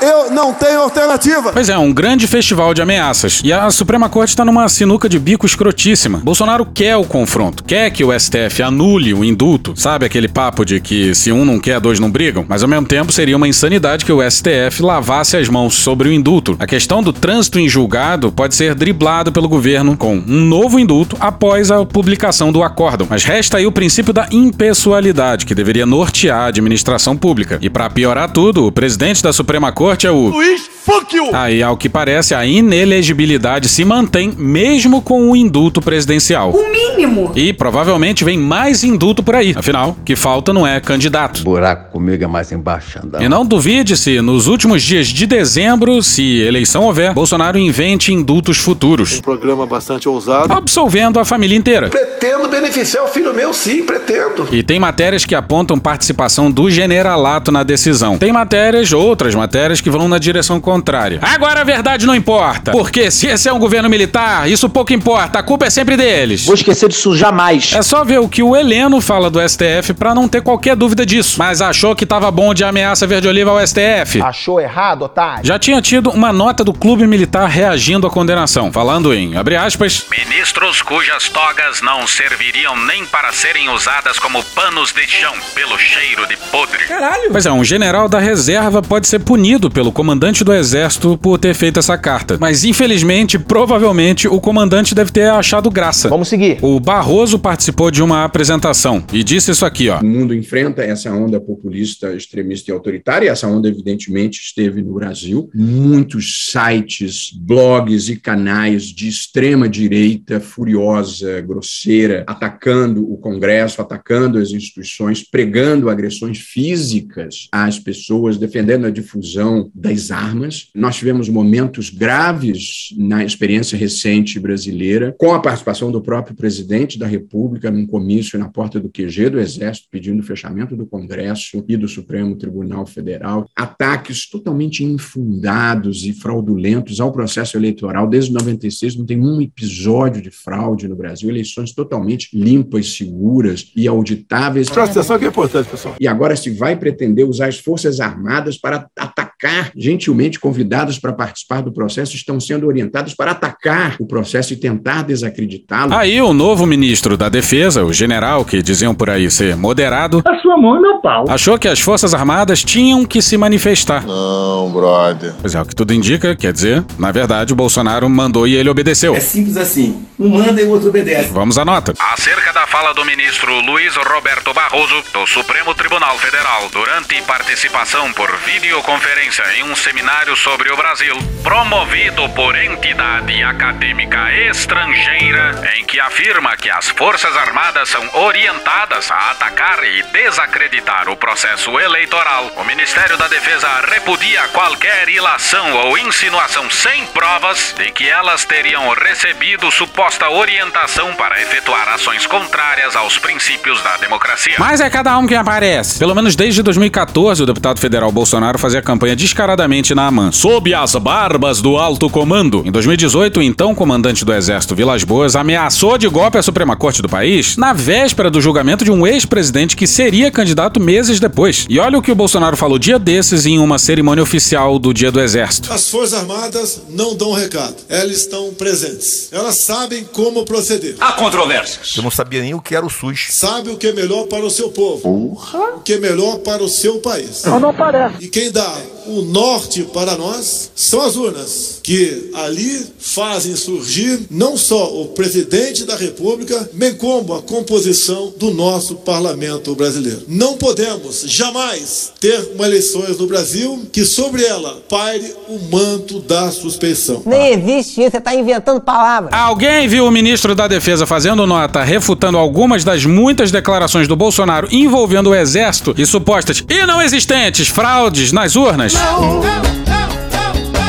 Eu 0.00 0.30
não 0.30 0.54
tenho 0.54 0.80
alternativa. 0.80 1.52
Pois 1.52 1.68
é, 1.68 1.76
um 1.76 1.92
grande 1.92 2.26
festival 2.26 2.72
de 2.72 2.80
ameaças. 2.80 3.42
E 3.44 3.52
a 3.52 3.70
Suprema 3.70 4.08
Corte 4.08 4.30
está 4.30 4.44
numa 4.44 4.66
sinuca 4.68 5.08
de 5.08 5.18
bico 5.18 5.44
escrotíssima. 5.44 6.18
Bolsonaro 6.18 6.64
quer 6.64 6.96
o 6.96 7.04
confronto, 7.04 7.62
quer 7.64 7.90
que 7.90 8.02
o 8.02 8.18
STF 8.18 8.62
anule 8.62 9.12
o 9.12 9.22
indulto. 9.22 9.74
Sabe 9.76 10.06
aquele 10.06 10.26
papo 10.26 10.64
de 10.64 10.80
que 10.80 11.14
se 11.14 11.30
um 11.30 11.44
não 11.44 11.58
quer, 11.58 11.78
dois 11.80 12.00
não 12.00 12.10
brigam? 12.10 12.46
Mas 12.48 12.62
ao 12.62 12.68
mesmo 12.68 12.86
tempo 12.86 13.12
seria 13.12 13.36
uma 13.36 13.46
insanidade 13.46 14.04
que 14.04 14.12
o 14.12 14.22
STF 14.28 14.82
lavasse 14.82 15.36
as 15.36 15.48
mãos 15.48 15.74
sobre 15.74 16.08
o 16.08 16.12
indulto. 16.12 16.56
A 16.58 16.66
questão 16.66 17.02
do 17.02 17.12
trânsito 17.12 17.58
em 17.58 17.68
julgado 17.68 18.32
pode 18.32 18.54
ser 18.54 18.74
driblado 18.74 19.30
pelo 19.30 19.48
governo 19.48 19.96
com 19.96 20.16
um 20.16 20.44
novo 20.46 20.78
indulto 20.78 21.16
após 21.20 21.70
a 21.70 21.84
publicação 21.84 22.50
do 22.50 22.62
acórdão. 22.62 23.06
Mas 23.10 23.24
resta 23.24 23.58
aí 23.58 23.66
o 23.66 23.72
princípio 23.72 24.14
da 24.14 24.26
impessoalidade, 24.30 25.44
que 25.44 25.54
deveria 25.54 25.84
nortear 25.84 26.40
a 26.40 26.46
administração 26.46 27.16
pública. 27.16 27.58
E 27.60 27.68
para 27.68 27.90
piorar 27.90 28.30
tudo, 28.30 28.66
o 28.66 28.72
presidente 28.72 29.22
da 29.22 29.32
Suprema 29.32 29.70
Corte 29.72 29.89
é 30.06 30.10
o 30.10 30.28
Luiz, 30.28 30.70
fuck 30.84 31.14
you! 31.14 31.34
Aí, 31.34 31.62
ao 31.62 31.76
que 31.76 31.88
parece, 31.88 32.34
a 32.34 32.44
inelegibilidade 32.44 33.68
se 33.68 33.84
mantém 33.84 34.32
mesmo 34.36 35.02
com 35.02 35.30
o 35.30 35.36
indulto 35.36 35.80
presidencial. 35.80 36.50
O 36.50 36.70
mínimo. 36.70 37.32
E 37.34 37.52
provavelmente 37.52 38.24
vem 38.24 38.38
mais 38.38 38.82
indulto 38.84 39.22
por 39.22 39.34
aí. 39.34 39.54
Afinal, 39.56 39.96
que 40.04 40.16
falta 40.16 40.52
não 40.52 40.66
é 40.66 40.80
candidato. 40.80 41.42
Buraco 41.42 41.92
comigo 41.92 42.24
é 42.24 42.26
mais 42.26 42.52
embaixo, 42.52 43.00
E 43.20 43.28
não 43.28 43.44
duvide 43.44 43.96
se, 43.96 44.20
nos 44.20 44.46
últimos 44.46 44.82
dias 44.82 45.06
de 45.08 45.26
dezembro, 45.26 46.02
se 46.02 46.40
eleição 46.40 46.84
houver, 46.84 47.12
Bolsonaro 47.12 47.58
invente 47.58 48.12
indultos 48.12 48.58
futuros. 48.58 49.18
Um 49.18 49.22
programa 49.22 49.66
bastante 49.66 50.08
ousado. 50.08 50.52
Absolvendo 50.52 51.18
a 51.18 51.24
família 51.24 51.56
inteira. 51.56 51.88
Pretendo 51.88 52.48
beneficiar 52.48 53.04
o 53.04 53.08
filho 53.08 53.34
meu, 53.34 53.52
sim, 53.52 53.82
pretendo. 53.82 54.48
E 54.52 54.62
tem 54.62 54.78
matérias 54.78 55.24
que 55.24 55.34
apontam 55.34 55.78
participação 55.78 56.50
do 56.50 56.70
generalato 56.70 57.52
na 57.52 57.62
decisão. 57.62 58.18
Tem 58.18 58.32
matérias, 58.32 58.92
outras 58.92 59.34
matérias, 59.34 59.80
que 59.80 59.90
vão 59.90 60.08
na 60.08 60.18
direção 60.18 60.60
contrária. 60.70 61.18
Agora 61.20 61.62
a 61.62 61.64
verdade 61.64 62.06
não 62.06 62.14
importa, 62.14 62.70
porque 62.70 63.10
se 63.10 63.26
esse 63.26 63.48
é 63.48 63.52
um 63.52 63.58
governo 63.58 63.88
militar, 63.88 64.48
isso 64.48 64.68
pouco 64.68 64.92
importa, 64.92 65.40
a 65.40 65.42
culpa 65.42 65.66
é 65.66 65.70
sempre 65.70 65.96
deles. 65.96 66.46
Vou 66.46 66.54
esquecer 66.54 66.88
disso 66.88 67.16
jamais. 67.16 67.72
É 67.74 67.82
só 67.82 68.04
ver 68.04 68.20
o 68.20 68.28
que 68.28 68.40
o 68.40 68.54
Heleno 68.54 69.00
fala 69.00 69.28
do 69.28 69.40
STF 69.40 69.94
para 69.94 70.14
não 70.14 70.28
ter 70.28 70.42
qualquer 70.42 70.76
dúvida 70.76 71.04
disso. 71.04 71.36
Mas 71.38 71.60
achou 71.60 71.96
que 71.96 72.06
tava 72.06 72.30
bom 72.30 72.54
de 72.54 72.62
ameaça 72.62 73.04
verde-oliva 73.04 73.50
ao 73.50 73.66
STF? 73.66 74.22
Achou 74.22 74.60
errado, 74.60 75.02
otário? 75.02 75.44
Já 75.44 75.58
tinha 75.58 75.82
tido 75.82 76.10
uma 76.10 76.32
nota 76.32 76.62
do 76.62 76.72
clube 76.72 77.04
militar 77.04 77.48
reagindo 77.48 78.06
à 78.06 78.10
condenação, 78.10 78.70
falando 78.70 79.12
em, 79.12 79.36
abre 79.36 79.56
aspas, 79.56 80.06
Ministros 80.08 80.82
cujas 80.82 81.28
togas 81.28 81.82
não 81.82 82.06
serviriam 82.06 82.76
nem 82.86 83.04
para 83.06 83.32
serem 83.32 83.68
usadas 83.70 84.20
como 84.20 84.42
panos 84.54 84.92
de 84.92 85.04
chão 85.08 85.34
pelo 85.52 85.76
cheiro 85.78 86.28
de 86.28 86.36
podre. 86.36 86.84
Caralho! 86.84 87.30
Pois 87.32 87.44
é, 87.44 87.50
um 87.50 87.64
general 87.64 88.08
da 88.08 88.20
reserva 88.20 88.80
pode 88.80 89.08
ser 89.08 89.18
punido 89.18 89.70
pelo 89.70 89.90
comandante 89.90 90.44
do 90.44 90.52
exército 90.60 91.18
por 91.18 91.38
ter 91.38 91.54
feito 91.54 91.78
essa 91.78 91.98
carta. 91.98 92.38
Mas 92.40 92.64
infelizmente, 92.64 93.38
provavelmente, 93.38 94.28
o 94.28 94.40
comandante 94.40 94.94
deve 94.94 95.10
ter 95.10 95.30
achado 95.30 95.70
graça. 95.70 96.08
Vamos 96.08 96.28
seguir. 96.28 96.58
O 96.62 96.78
Barroso 96.78 97.38
participou 97.38 97.90
de 97.90 98.02
uma 98.02 98.24
apresentação 98.24 99.02
e 99.12 99.24
disse 99.24 99.50
isso 99.50 99.64
aqui, 99.64 99.88
ó. 99.88 100.00
O 100.00 100.06
mundo 100.06 100.34
enfrenta 100.34 100.82
essa 100.82 101.12
onda 101.12 101.40
populista, 101.40 102.14
extremista 102.14 102.70
e 102.70 102.74
autoritária, 102.74 103.26
e 103.26 103.28
essa 103.28 103.48
onda, 103.48 103.68
evidentemente, 103.68 104.40
esteve 104.40 104.82
no 104.82 104.94
Brasil. 104.94 105.50
Muitos 105.54 106.50
sites, 106.50 107.30
blogs 107.34 108.08
e 108.08 108.16
canais 108.16 108.84
de 108.84 109.08
extrema 109.08 109.68
direita, 109.68 110.38
furiosa, 110.38 111.40
grosseira, 111.40 112.24
atacando 112.26 113.10
o 113.10 113.16
Congresso, 113.16 113.80
atacando 113.80 114.38
as 114.38 114.50
instituições, 114.50 115.22
pregando 115.22 115.88
agressões 115.88 116.38
físicas 116.38 117.48
às 117.50 117.78
pessoas, 117.78 118.36
defendendo 118.36 118.86
a 118.86 118.90
difusão 118.90 119.70
das 119.74 120.10
armas. 120.10 120.49
Nós 120.74 120.96
tivemos 120.96 121.28
momentos 121.28 121.90
graves 121.90 122.94
na 122.96 123.24
experiência 123.24 123.76
recente 123.76 124.38
brasileira, 124.38 125.14
com 125.18 125.32
a 125.32 125.40
participação 125.40 125.90
do 125.90 126.00
próprio 126.00 126.34
presidente 126.34 126.98
da 126.98 127.06
República 127.06 127.70
num 127.70 127.86
comício 127.86 128.38
na 128.38 128.48
porta 128.48 128.80
do 128.80 128.88
QG 128.88 129.30
do 129.30 129.40
Exército, 129.40 129.88
pedindo 129.90 130.20
o 130.20 130.26
fechamento 130.26 130.76
do 130.76 130.86
Congresso 130.86 131.64
e 131.68 131.76
do 131.76 131.88
Supremo 131.88 132.36
Tribunal 132.36 132.86
Federal. 132.86 133.48
Ataques 133.56 134.28
totalmente 134.28 134.84
infundados 134.84 136.04
e 136.04 136.12
fraudulentos 136.12 137.00
ao 137.00 137.12
processo 137.12 137.56
eleitoral. 137.56 138.08
Desde 138.08 138.32
96 138.32 138.96
não 138.96 139.06
tem 139.06 139.20
um 139.20 139.40
episódio 139.40 140.22
de 140.22 140.30
fraude 140.30 140.88
no 140.88 140.96
Brasil, 140.96 141.28
eleições 141.28 141.72
totalmente 141.72 142.28
limpas, 142.32 142.94
seguras 142.94 143.70
e 143.74 143.86
auditáveis. 143.86 144.68
Presta 144.68 145.00
atenção 145.00 145.18
que 145.18 145.24
é 145.24 145.28
importante, 145.28 145.68
pessoal. 145.68 145.96
E 146.00 146.08
agora 146.08 146.36
se 146.36 146.50
vai 146.50 146.76
pretender 146.76 147.26
usar 147.26 147.48
as 147.48 147.58
Forças 147.58 148.00
Armadas 148.00 148.56
para 148.56 148.88
atacar, 148.96 149.29
gentilmente 149.76 150.38
convidadas 150.38 150.98
para 150.98 151.12
participar 151.12 151.62
do 151.62 151.72
processo, 151.72 152.14
estão 152.14 152.38
sendo 152.40 152.66
orientadas 152.66 153.14
para 153.14 153.30
atacar 153.32 153.96
o 153.98 154.06
processo 154.06 154.52
e 154.52 154.56
tentar 154.56 155.02
desacreditá-lo. 155.02 155.94
Aí 155.94 156.20
o 156.20 156.32
novo 156.32 156.66
ministro 156.66 157.16
da 157.16 157.28
Defesa, 157.28 157.84
o 157.84 157.92
general 157.92 158.44
que 158.44 158.62
diziam 158.62 158.94
por 158.94 159.08
aí 159.10 159.30
ser 159.30 159.56
moderado, 159.56 160.22
A 160.26 160.38
sua 160.40 160.56
mão 160.56 160.76
e 160.76 160.80
meu 160.80 160.98
pau. 161.00 161.24
achou 161.28 161.58
que 161.58 161.68
as 161.68 161.80
Forças 161.80 162.12
Armadas 162.14 162.62
tinham 162.62 163.04
que 163.04 163.22
se 163.22 163.36
manifestar. 163.36 164.04
Não, 164.06 164.70
brother. 164.70 165.32
Pois 165.40 165.54
é, 165.54 165.60
o 165.60 165.64
que 165.64 165.74
tudo 165.74 165.94
indica, 165.94 166.36
quer 166.36 166.52
dizer, 166.52 166.84
na 166.98 167.10
verdade, 167.10 167.52
o 167.52 167.56
Bolsonaro 167.56 168.08
mandou 168.08 168.46
e 168.46 168.54
ele 168.54 168.68
obedeceu. 168.68 169.14
É 169.14 169.20
simples 169.20 169.56
assim. 169.56 170.04
Um 170.18 170.28
manda 170.28 170.60
e 170.60 170.64
o 170.64 170.70
outro 170.70 170.88
obedece. 170.90 171.30
Vamos 171.32 171.56
à 171.56 171.64
nota. 171.64 171.94
Acerca 172.12 172.52
da 172.52 172.66
fala 172.66 172.92
do 172.92 173.04
ministro 173.04 173.52
Luiz 173.62 173.94
Roberto 173.96 174.52
Barroso, 174.52 174.94
do 175.14 175.26
Supremo 175.26 175.74
Tribunal 175.74 176.18
Federal, 176.18 176.68
durante 176.70 177.20
participação 177.22 178.12
por 178.12 178.28
videoconferência 178.44 179.29
em 179.38 179.62
um 179.62 179.76
seminário 179.76 180.34
sobre 180.34 180.72
o 180.72 180.76
Brasil, 180.76 181.16
promovido 181.42 182.28
por 182.30 182.56
entidade 182.56 183.40
acadêmica 183.44 184.32
estrangeira, 184.50 185.70
em 185.76 185.84
que 185.84 186.00
afirma 186.00 186.56
que 186.56 186.68
as 186.68 186.88
Forças 186.88 187.36
Armadas 187.36 187.88
são 187.88 188.02
orientadas 188.14 189.08
a 189.08 189.30
atacar 189.30 189.84
e 189.84 190.02
desacreditar 190.12 191.08
o 191.08 191.16
processo 191.16 191.78
eleitoral. 191.78 192.50
O 192.56 192.64
Ministério 192.64 193.16
da 193.16 193.28
Defesa 193.28 193.68
repudia 193.88 194.48
qualquer 194.48 195.08
ilação 195.08 195.74
ou 195.74 195.96
insinuação 195.96 196.68
sem 196.68 197.06
provas 197.06 197.72
de 197.78 197.92
que 197.92 198.08
elas 198.08 198.44
teriam 198.44 198.88
recebido 198.90 199.70
suposta 199.70 200.28
orientação 200.28 201.14
para 201.14 201.40
efetuar 201.40 201.88
ações 201.90 202.26
contrárias 202.26 202.96
aos 202.96 203.16
princípios 203.18 203.80
da 203.82 203.96
democracia. 203.98 204.56
Mas 204.58 204.80
é 204.80 204.90
cada 204.90 205.16
um 205.18 205.26
que 205.26 205.36
aparece. 205.36 206.00
Pelo 206.00 206.16
menos 206.16 206.34
desde 206.34 206.62
2014, 206.62 207.44
o 207.44 207.46
deputado 207.46 207.78
federal 207.78 208.10
Bolsonaro 208.10 208.58
fazia 208.58 208.82
campanha 208.82 209.19
descaradamente 209.20 209.94
na 209.94 210.06
AMAN, 210.06 210.32
sob 210.32 210.72
as 210.72 210.94
barbas 210.94 211.60
do 211.60 211.76
alto 211.76 212.08
comando. 212.08 212.62
Em 212.64 212.72
2018, 212.72 213.38
o 213.38 213.42
então 213.42 213.74
comandante 213.74 214.24
do 214.24 214.32
Exército 214.32 214.74
Vilas 214.74 215.04
Boas 215.04 215.36
ameaçou 215.36 215.98
de 215.98 216.08
golpe 216.08 216.38
a 216.38 216.42
Suprema 216.42 216.74
Corte 216.74 217.02
do 217.02 217.08
país 217.08 217.56
na 217.56 217.72
véspera 217.72 218.30
do 218.30 218.40
julgamento 218.40 218.84
de 218.84 218.90
um 218.90 219.06
ex-presidente 219.06 219.76
que 219.76 219.86
seria 219.86 220.30
candidato 220.30 220.80
meses 220.80 221.20
depois. 221.20 221.66
E 221.68 221.78
olha 221.78 221.98
o 221.98 222.02
que 222.02 222.10
o 222.10 222.14
Bolsonaro 222.14 222.56
falou 222.56 222.78
dia 222.78 222.98
desses 222.98 223.44
em 223.44 223.58
uma 223.58 223.78
cerimônia 223.78 224.22
oficial 224.22 224.78
do 224.78 224.94
Dia 224.94 225.12
do 225.12 225.20
Exército. 225.20 225.72
As 225.72 225.90
Forças 225.90 226.14
Armadas 226.14 226.82
não 226.88 227.14
dão 227.14 227.32
recado, 227.32 227.76
elas 227.88 228.16
estão 228.16 228.54
presentes. 228.54 229.28
Elas 229.30 229.64
sabem 229.64 230.04
como 230.04 230.44
proceder. 230.44 230.96
Há 230.98 231.12
controvérsias. 231.12 231.92
Eu 231.96 232.02
não 232.02 232.10
sabia 232.10 232.40
nem 232.40 232.54
o 232.54 232.60
que 232.60 232.74
era 232.74 232.86
o 232.86 232.90
SUS. 232.90 233.28
Sabe 233.30 233.70
o 233.70 233.76
que 233.76 233.88
é 233.88 233.92
melhor 233.92 234.26
para 234.26 234.44
o 234.44 234.50
seu 234.50 234.70
povo. 234.70 235.08
O 235.08 235.80
que 235.80 235.94
é 235.94 235.98
melhor 235.98 236.38
para 236.38 236.62
o 236.62 236.68
seu 236.68 236.98
país. 237.00 237.42
Mas 237.44 237.60
não 237.60 237.74
parece. 237.74 238.16
E 238.20 238.28
quem 238.28 238.50
dá 238.50 238.74
o 239.18 239.22
norte 239.22 239.82
para 239.92 240.16
nós 240.16 240.70
são 240.74 241.00
as 241.02 241.16
urnas, 241.16 241.80
que 241.82 242.30
ali 242.34 242.86
fazem 242.98 243.54
surgir 243.56 244.20
não 244.30 244.56
só 244.56 245.00
o 245.00 245.08
presidente 245.08 245.84
da 245.84 245.96
República, 245.96 246.70
bem 246.72 246.94
como 246.94 247.34
a 247.34 247.42
composição 247.42 248.32
do 248.36 248.52
nosso 248.52 248.96
parlamento 248.96 249.74
brasileiro. 249.74 250.22
Não 250.28 250.56
podemos 250.56 251.22
jamais 251.26 252.12
ter 252.20 252.52
uma 252.54 252.66
eleições 252.66 253.18
no 253.18 253.26
Brasil 253.26 253.86
que 253.92 254.04
sobre 254.04 254.44
ela 254.44 254.80
paire 254.88 255.34
o 255.48 255.58
manto 255.70 256.20
da 256.20 256.50
suspeição. 256.50 257.22
Nem 257.26 257.52
existe 257.52 258.00
isso, 258.00 258.10
você 258.12 258.20
tá 258.20 258.34
inventando 258.34 258.80
palavras. 258.80 259.32
Alguém 259.32 259.88
viu 259.88 260.06
o 260.06 260.10
ministro 260.10 260.54
da 260.54 260.68
Defesa 260.68 261.06
fazendo 261.06 261.46
nota 261.46 261.82
refutando 261.82 262.38
algumas 262.38 262.84
das 262.84 263.04
muitas 263.04 263.50
declarações 263.50 264.06
do 264.06 264.14
Bolsonaro 264.14 264.68
envolvendo 264.70 265.30
o 265.30 265.34
exército 265.34 265.94
e 265.98 266.06
supostas 266.06 266.62
e 266.68 266.86
não 266.86 267.02
existentes 267.02 267.68
fraudes 267.68 268.32
nas 268.32 268.54
urnas? 268.54 268.94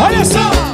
Olha 0.04 0.26
só! 0.26 0.71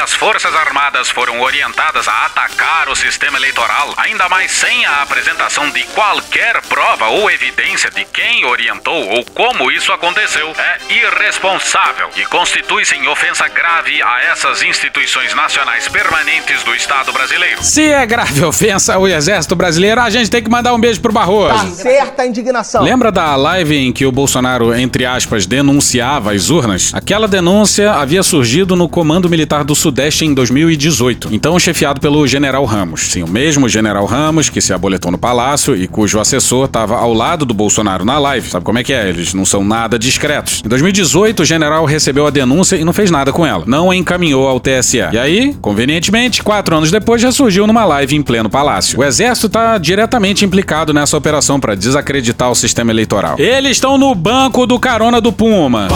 As 0.00 0.14
Forças 0.14 0.54
Armadas 0.54 1.10
foram 1.10 1.40
orientadas 1.40 2.06
a 2.06 2.26
atacar 2.26 2.88
o 2.88 2.94
sistema 2.94 3.36
eleitoral, 3.36 3.92
ainda 3.96 4.28
mais 4.28 4.52
sem 4.52 4.86
a 4.86 5.02
apresentação 5.02 5.68
de 5.70 5.82
qualquer 5.88 6.62
prova 6.68 7.08
ou 7.08 7.28
evidência 7.28 7.90
de 7.90 8.04
quem 8.04 8.44
orientou 8.44 9.08
ou 9.08 9.24
como 9.34 9.72
isso 9.72 9.92
aconteceu, 9.92 10.54
é 10.56 10.78
irresponsável 10.92 12.10
e 12.16 12.24
constitui-se 12.26 12.94
em 12.94 13.08
ofensa 13.08 13.48
grave 13.48 14.00
a 14.00 14.22
essas 14.30 14.62
instituições 14.62 15.34
nacionais 15.34 15.88
permanentes 15.88 16.62
do 16.62 16.74
Estado 16.74 17.12
brasileiro. 17.12 17.62
Se 17.62 17.90
é 17.90 18.06
grave 18.06 18.44
ofensa 18.44 18.94
ao 18.94 19.08
exército 19.08 19.56
brasileiro, 19.56 20.00
a 20.00 20.10
gente 20.10 20.30
tem 20.30 20.42
que 20.42 20.50
mandar 20.50 20.74
um 20.74 20.80
beijo 20.80 21.00
pro 21.00 21.12
Barroso. 21.12 21.54
Tá 21.54 21.70
certa 21.72 22.22
a 22.22 22.26
indignação. 22.26 22.84
Lembra 22.84 23.10
da 23.10 23.34
live 23.34 23.76
em 23.76 23.92
que 23.92 24.06
o 24.06 24.12
Bolsonaro, 24.12 24.72
entre 24.74 25.04
aspas, 25.04 25.44
denunciava 25.44 26.32
as 26.32 26.50
urnas? 26.50 26.92
Aquela 26.94 27.26
denúncia 27.26 27.92
havia 27.92 28.22
surgido 28.22 28.76
no 28.76 28.88
Comando 28.88 29.28
Militar 29.28 29.64
do 29.64 29.74
Sudeste 29.88 30.26
em 30.26 30.34
2018, 30.34 31.30
então 31.32 31.58
chefiado 31.58 31.98
pelo 31.98 32.26
General 32.26 32.62
Ramos. 32.66 33.10
Sim, 33.10 33.22
o 33.22 33.26
mesmo 33.26 33.70
General 33.70 34.04
Ramos 34.04 34.50
que 34.50 34.60
se 34.60 34.70
aboletou 34.70 35.10
no 35.10 35.16
palácio 35.16 35.74
e 35.74 35.88
cujo 35.88 36.20
assessor 36.20 36.66
estava 36.66 36.98
ao 36.98 37.14
lado 37.14 37.46
do 37.46 37.54
Bolsonaro 37.54 38.04
na 38.04 38.18
live. 38.18 38.50
Sabe 38.50 38.66
como 38.66 38.78
é 38.78 38.84
que 38.84 38.92
é? 38.92 39.08
Eles 39.08 39.32
não 39.32 39.46
são 39.46 39.64
nada 39.64 39.98
discretos. 39.98 40.60
Em 40.62 40.68
2018, 40.68 41.40
o 41.40 41.44
general 41.46 41.86
recebeu 41.86 42.26
a 42.26 42.30
denúncia 42.30 42.76
e 42.76 42.84
não 42.84 42.92
fez 42.92 43.10
nada 43.10 43.32
com 43.32 43.46
ela. 43.46 43.64
Não 43.66 43.90
a 43.90 43.96
encaminhou 43.96 44.46
ao 44.46 44.60
TSE. 44.60 44.98
E 45.10 45.16
aí, 45.16 45.56
convenientemente, 45.62 46.42
quatro 46.42 46.76
anos 46.76 46.90
depois, 46.90 47.22
já 47.22 47.32
surgiu 47.32 47.66
numa 47.66 47.86
live 47.86 48.14
em 48.14 48.20
pleno 48.20 48.50
palácio. 48.50 48.98
O 48.98 49.04
exército 49.04 49.46
está 49.46 49.78
diretamente 49.78 50.44
implicado 50.44 50.92
nessa 50.92 51.16
operação 51.16 51.58
para 51.58 51.74
desacreditar 51.74 52.50
o 52.50 52.54
sistema 52.54 52.90
eleitoral. 52.90 53.36
Eles 53.38 53.78
estão 53.78 53.96
no 53.96 54.14
banco 54.14 54.66
do 54.66 54.78
carona 54.78 55.18
do 55.18 55.32
Puma. 55.32 55.88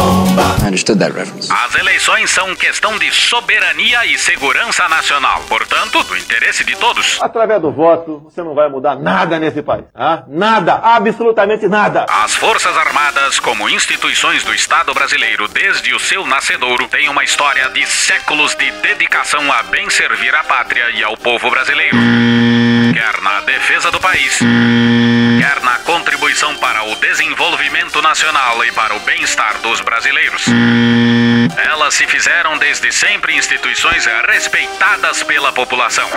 As 0.65 1.75
eleições 1.75 2.31
são 2.31 2.57
questão 2.57 2.99
de 2.99 3.11
soberania 3.15 3.82
e 3.83 4.17
segurança 4.17 4.89
nacional, 4.89 5.43
portanto, 5.49 6.03
do 6.05 6.17
interesse 6.17 6.65
de 6.65 6.77
todos. 6.77 7.19
Através 7.21 7.61
do 7.61 7.73
voto, 7.73 8.21
você 8.21 8.41
não 8.41 8.55
vai 8.55 8.69
mudar 8.69 8.95
nada 8.95 9.41
nesse 9.41 9.61
país. 9.61 9.85
Ah? 9.93 10.23
Nada, 10.29 10.75
absolutamente 10.75 11.67
nada. 11.67 12.07
As 12.09 12.35
Forças 12.37 12.77
Armadas, 12.77 13.41
como 13.41 13.69
instituições 13.69 14.45
do 14.45 14.55
Estado 14.55 14.95
brasileiro 14.95 15.49
desde 15.49 15.93
o 15.95 15.99
seu 15.99 16.25
nascedouro, 16.25 16.87
têm 16.87 17.09
uma 17.09 17.25
história 17.25 17.69
de 17.71 17.85
séculos 17.85 18.55
de 18.55 18.71
dedicação 18.71 19.53
a 19.53 19.65
bem 19.65 19.91
servir 19.91 20.33
à 20.33 20.45
pátria 20.45 20.91
e 20.91 21.03
ao 21.03 21.17
povo 21.17 21.51
brasileiro. 21.51 21.97
Quer 22.93 23.21
na 23.23 23.41
defesa 23.41 23.91
do 23.91 23.99
país, 24.01 24.39
quer 24.39 25.61
na 25.63 25.79
contribuição 25.79 26.55
para 26.57 26.85
o 26.85 26.95
desenvolvimento 26.97 28.03
nacional 28.03 28.65
e 28.65 28.73
para 28.73 28.95
o 28.95 29.01
bem-estar 29.01 29.59
dos 29.59 29.81
brasileiros. 29.81 30.45
Elas 31.57 31.95
se 31.95 32.07
fizeram 32.07 32.57
desde 32.59 32.91
sempre 32.93 33.35
instituições 33.37 34.07
respeitadas 34.29 35.23
pela 35.23 35.53
população. 35.53 36.09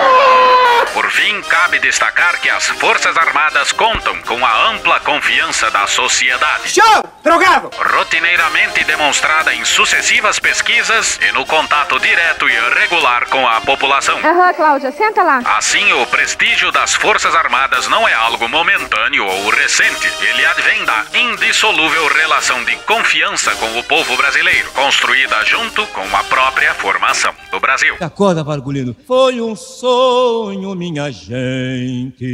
Por 0.93 1.09
fim, 1.11 1.41
cabe 1.41 1.79
destacar 1.79 2.39
que 2.39 2.49
as 2.49 2.67
Forças 2.67 3.17
Armadas 3.17 3.71
contam 3.71 4.21
com 4.21 4.45
a 4.45 4.69
ampla 4.69 4.99
confiança 4.99 5.69
da 5.71 5.87
sociedade. 5.87 6.69
Show! 6.69 7.03
Drogado! 7.23 7.69
Rotineiramente 7.77 8.83
demonstrada 8.83 9.53
em 9.53 9.65
sucessivas 9.65 10.39
pesquisas 10.39 11.19
e 11.27 11.31
no 11.31 11.45
contato 11.45 11.99
direto 11.99 12.47
e 12.49 12.79
regular 12.79 13.25
com 13.27 13.47
a 13.47 13.59
população. 13.61 14.19
Aham, 14.19 14.53
Cláudia, 14.53 14.91
senta 14.91 15.23
lá. 15.23 15.41
Assim, 15.57 15.91
o 15.93 16.05
prestígio 16.07 16.64
das 16.71 16.93
Forças 16.95 17.33
Armadas 17.35 17.87
não 17.87 18.07
é 18.07 18.13
algo 18.13 18.47
momentâneo 18.47 19.25
ou 19.25 19.49
recente. 19.49 20.07
Ele 20.21 20.45
advém 20.45 20.83
da 20.85 21.05
indissolúvel 21.13 22.07
relação 22.07 22.63
de 22.63 22.75
confiança 22.77 23.55
com 23.55 23.77
o 23.77 23.83
povo 23.83 24.15
brasileiro, 24.15 24.69
construída 24.71 25.43
junto 25.45 25.85
com 25.87 26.15
a 26.15 26.23
própria 26.23 26.73
formação 26.73 27.33
do 27.51 27.59
Brasil. 27.59 27.95
Acorda, 27.99 28.43
Bargulino. 28.43 28.95
Foi 29.07 29.41
um 29.41 29.55
sonho, 29.55 30.75
minha 30.75 31.11
gente. 31.11 32.25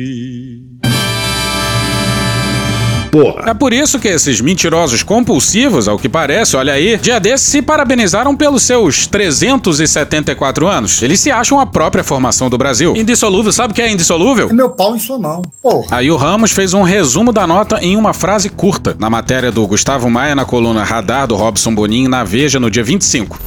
Porra. 3.11 3.51
É 3.51 3.53
por 3.53 3.73
isso 3.73 3.99
que 3.99 4.07
esses 4.07 4.39
mentirosos 4.39 5.03
compulsivos, 5.03 5.87
ao 5.87 5.99
que 5.99 6.07
parece, 6.07 6.55
olha 6.55 6.73
aí, 6.73 6.97
dia 6.97 7.19
desses 7.19 7.49
se 7.49 7.61
parabenizaram 7.61 8.35
pelos 8.35 8.63
seus 8.63 9.05
374 9.05 10.65
anos. 10.67 11.01
Eles 11.01 11.19
se 11.19 11.29
acham 11.29 11.59
a 11.59 11.65
própria 11.65 12.03
formação 12.03 12.49
do 12.49 12.57
Brasil. 12.57 12.95
Indissolúvel, 12.95 13.51
sabe 13.51 13.73
o 13.73 13.75
que 13.75 13.81
é 13.81 13.91
indissolúvel? 13.91 14.49
É 14.49 14.53
meu 14.53 14.69
pau 14.69 14.95
em 14.95 14.99
sua 14.99 15.19
mão. 15.19 15.41
Porra. 15.61 15.87
Aí 15.91 16.09
o 16.09 16.15
Ramos 16.15 16.51
fez 16.51 16.73
um 16.73 16.83
resumo 16.83 17.33
da 17.33 17.45
nota 17.45 17.79
em 17.81 17.97
uma 17.97 18.13
frase 18.13 18.49
curta, 18.49 18.95
na 18.97 19.09
matéria 19.09 19.51
do 19.51 19.67
Gustavo 19.67 20.09
Maia 20.09 20.33
na 20.33 20.45
coluna 20.45 20.83
Radar 20.83 21.27
do 21.27 21.35
Robson 21.35 21.75
Bonin 21.75 22.07
na 22.07 22.23
Veja 22.23 22.59
no 22.59 22.71
dia 22.71 22.83
25. 22.83 23.37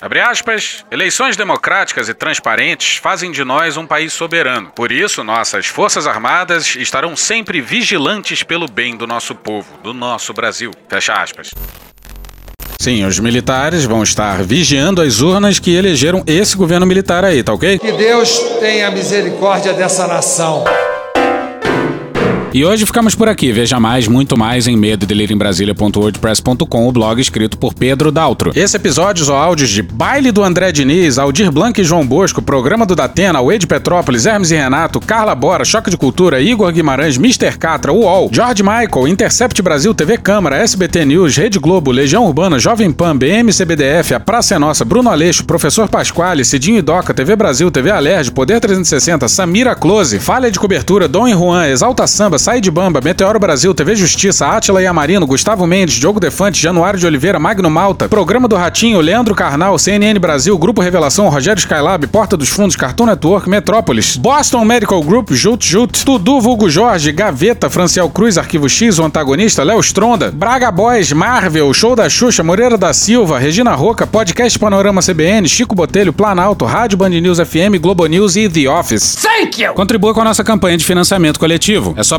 Abre 0.00 0.20
aspas, 0.20 0.84
eleições 0.92 1.36
democráticas 1.36 2.08
e 2.08 2.14
transparentes 2.14 2.98
fazem 2.98 3.32
de 3.32 3.42
nós 3.42 3.76
um 3.76 3.84
país 3.84 4.12
soberano. 4.12 4.70
Por 4.72 4.92
isso, 4.92 5.24
nossas 5.24 5.66
Forças 5.66 6.06
Armadas 6.06 6.76
estarão 6.76 7.16
sempre 7.16 7.60
vigilantes 7.60 8.44
pelo 8.44 8.68
bem 8.68 8.96
do 8.96 9.08
nosso 9.08 9.34
povo, 9.34 9.76
do 9.82 9.92
nosso 9.92 10.32
Brasil. 10.32 10.70
Fecha 10.88 11.14
aspas. 11.14 11.50
Sim, 12.78 13.04
os 13.04 13.18
militares 13.18 13.84
vão 13.84 14.04
estar 14.04 14.40
vigiando 14.44 15.02
as 15.02 15.20
urnas 15.20 15.58
que 15.58 15.74
elegeram 15.74 16.22
esse 16.28 16.56
governo 16.56 16.86
militar 16.86 17.24
aí, 17.24 17.42
tá 17.42 17.52
ok? 17.52 17.80
Que 17.80 17.90
Deus 17.90 18.38
tenha 18.60 18.92
misericórdia 18.92 19.72
dessa 19.72 20.06
nação. 20.06 20.64
E 22.50 22.64
hoje 22.64 22.86
ficamos 22.86 23.14
por 23.14 23.28
aqui. 23.28 23.52
Veja 23.52 23.78
mais, 23.78 24.08
muito 24.08 24.36
mais 24.36 24.66
em 24.66 24.74
medo 24.74 25.04
o 26.88 26.92
blog 26.92 27.20
escrito 27.20 27.58
por 27.58 27.74
Pedro 27.74 28.10
Daltro. 28.10 28.52
Esse 28.54 28.76
episódio 28.76 29.30
ou 29.30 29.36
áudios 29.36 29.68
de 29.68 29.82
Baile 29.82 30.32
do 30.32 30.42
André 30.42 30.72
Diniz, 30.72 31.18
Aldir 31.18 31.52
Blanc 31.52 31.78
e 31.78 31.84
João 31.84 32.06
Bosco, 32.06 32.40
Programa 32.40 32.86
do 32.86 32.96
Datena, 32.96 33.42
Wade 33.42 33.66
Petrópolis, 33.66 34.24
Hermes 34.24 34.50
e 34.50 34.56
Renato, 34.56 34.98
Carla 34.98 35.34
Bora, 35.34 35.62
Choque 35.62 35.90
de 35.90 35.98
Cultura, 35.98 36.40
Igor 36.40 36.72
Guimarães, 36.72 37.16
Mr. 37.16 37.58
Catra, 37.58 37.92
UOL, 37.92 38.30
George 38.32 38.62
Michael, 38.62 39.08
Intercept 39.08 39.60
Brasil, 39.60 39.92
TV 39.92 40.16
Câmara, 40.16 40.56
SBT 40.56 41.04
News, 41.04 41.36
Rede 41.36 41.58
Globo, 41.58 41.90
Legião 41.90 42.24
Urbana, 42.24 42.58
Jovem 42.58 42.90
Pan, 42.90 43.14
BM 43.14 43.52
CBDF, 43.52 44.14
A 44.14 44.20
Praça 44.20 44.54
é 44.54 44.58
Nossa, 44.58 44.86
Bruno 44.86 45.10
Aleixo, 45.10 45.44
Professor 45.44 45.86
Pasquale, 45.86 46.46
Cidinho 46.46 46.78
e 46.78 46.82
Doca, 46.82 47.12
TV 47.12 47.36
Brasil, 47.36 47.70
TV 47.70 47.90
Alerj, 47.90 48.30
Poder 48.30 48.58
360, 48.58 49.28
Samira 49.28 49.74
Close, 49.74 50.18
Falha 50.18 50.50
de 50.50 50.58
Cobertura, 50.58 51.06
Dom 51.06 51.28
e 51.28 51.32
Juan, 51.32 51.68
Exalta 51.68 52.06
Samba, 52.06 52.37
Sai 52.38 52.60
de 52.60 52.70
Bamba, 52.70 53.00
Meteoro 53.02 53.38
Brasil, 53.38 53.74
TV 53.74 53.96
Justiça, 53.96 54.46
Átila 54.46 54.82
e 54.82 54.86
Amarino, 54.86 55.26
Gustavo 55.26 55.66
Mendes, 55.66 55.96
Diogo 55.96 56.20
Defante, 56.20 56.60
Januário 56.60 56.98
de 56.98 57.06
Oliveira, 57.06 57.38
Magno 57.38 57.68
Malta, 57.68 58.08
Programa 58.08 58.46
do 58.46 58.56
Ratinho, 58.56 59.00
Leandro 59.00 59.34
Carnal, 59.34 59.78
CNN 59.78 60.18
Brasil, 60.18 60.56
Grupo 60.56 60.80
Revelação, 60.80 61.28
Rogério 61.28 61.58
Skylab, 61.60 62.06
Porta 62.06 62.36
dos 62.36 62.48
Fundos, 62.48 62.76
Cartoon 62.76 63.06
Network, 63.06 63.48
Metrópolis, 63.48 64.16
Boston 64.16 64.64
Medical 64.64 65.02
Group, 65.02 65.32
Jut 65.32 65.66
Jut, 65.66 66.04
Tudu 66.04 66.40
Vulgo 66.40 66.68
Jorge, 66.70 67.12
Gaveta, 67.12 67.68
Franciel 67.68 68.08
Cruz, 68.08 68.38
Arquivo 68.38 68.68
X, 68.68 68.98
o 68.98 69.04
antagonista, 69.04 69.62
Léo 69.62 69.80
Stronda, 69.80 70.30
Braga 70.30 70.70
Boys, 70.70 71.12
Marvel, 71.12 71.72
Show 71.74 71.96
da 71.96 72.08
Xuxa, 72.08 72.42
Moreira 72.42 72.78
da 72.78 72.92
Silva, 72.92 73.38
Regina 73.38 73.74
Roca, 73.74 74.06
Podcast 74.06 74.58
Panorama 74.58 75.00
CBN, 75.02 75.48
Chico 75.48 75.74
Botelho, 75.74 76.12
Planalto, 76.12 76.64
Rádio 76.64 76.98
Band 76.98 77.10
News 77.10 77.38
FM, 77.38 77.80
Globo 77.80 78.06
News 78.06 78.36
e 78.36 78.48
The 78.48 78.68
Office. 78.68 79.16
Thank 79.16 79.62
you! 79.62 79.74
Contribua 79.74 80.14
com 80.14 80.20
a 80.20 80.24
nossa 80.24 80.44
campanha 80.44 80.76
de 80.76 80.84
financiamento 80.84 81.38
coletivo. 81.38 81.94
É 81.96 82.02
só 82.02 82.18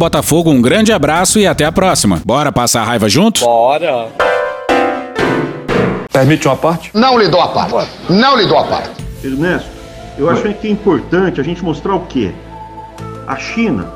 Botafogo, 0.00 0.50
um 0.50 0.62
grande 0.62 0.94
abraço 0.94 1.38
e 1.38 1.46
até 1.46 1.66
a 1.66 1.70
próxima. 1.70 2.22
Bora 2.24 2.50
passar 2.50 2.80
a 2.80 2.84
raiva 2.84 3.06
junto? 3.06 3.44
Bora! 3.44 4.08
Permite 6.10 6.48
uma 6.48 6.56
parte? 6.56 6.90
Não 6.94 7.18
lhe 7.18 7.28
dou 7.28 7.38
a 7.38 7.48
parte. 7.48 7.90
Não 8.08 8.34
lhe 8.34 8.46
dou 8.46 8.56
a 8.56 8.64
parte. 8.64 8.92
Ernesto, 9.22 9.68
eu 10.16 10.30
acho 10.30 10.40
que 10.54 10.68
é 10.68 10.70
importante 10.70 11.38
a 11.38 11.44
gente 11.44 11.62
mostrar 11.62 11.94
o 11.96 12.06
quê? 12.06 12.32
A 13.26 13.36
China, 13.36 13.92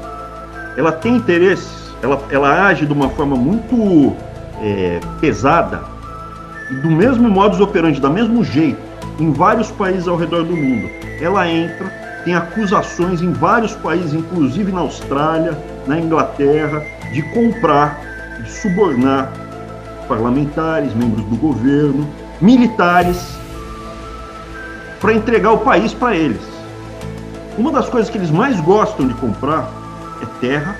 ela 0.76 0.92
tem 0.92 1.16
interesses, 1.16 1.72
ela, 2.02 2.22
ela 2.30 2.66
age 2.66 2.84
de 2.84 2.92
uma 2.92 3.08
forma 3.08 3.34
muito 3.34 4.14
é, 4.62 5.00
pesada 5.22 5.84
e 6.70 6.74
do 6.82 6.90
mesmo 6.90 7.30
modus 7.30 7.60
operandi, 7.60 7.98
da 7.98 8.10
mesmo 8.10 8.44
jeito, 8.44 8.78
em 9.18 9.32
vários 9.32 9.70
países 9.70 10.06
ao 10.06 10.16
redor 10.16 10.44
do 10.44 10.54
mundo. 10.54 10.86
Ela 11.18 11.48
entra, 11.48 11.86
tem 12.26 12.34
acusações 12.34 13.22
em 13.22 13.32
vários 13.32 13.74
países, 13.76 14.12
inclusive 14.12 14.70
na 14.70 14.80
Austrália, 14.80 15.56
na 15.86 15.98
Inglaterra, 15.98 16.82
de 17.12 17.22
comprar, 17.22 18.00
de 18.42 18.50
subornar 18.50 19.32
parlamentares, 20.08 20.94
membros 20.94 21.24
do 21.26 21.36
governo, 21.36 22.08
militares, 22.40 23.36
para 25.00 25.12
entregar 25.12 25.52
o 25.52 25.58
país 25.58 25.92
para 25.92 26.14
eles. 26.14 26.40
Uma 27.56 27.70
das 27.70 27.88
coisas 27.88 28.10
que 28.10 28.18
eles 28.18 28.30
mais 28.30 28.60
gostam 28.60 29.06
de 29.06 29.14
comprar 29.14 29.70
é 30.22 30.26
terra 30.40 30.76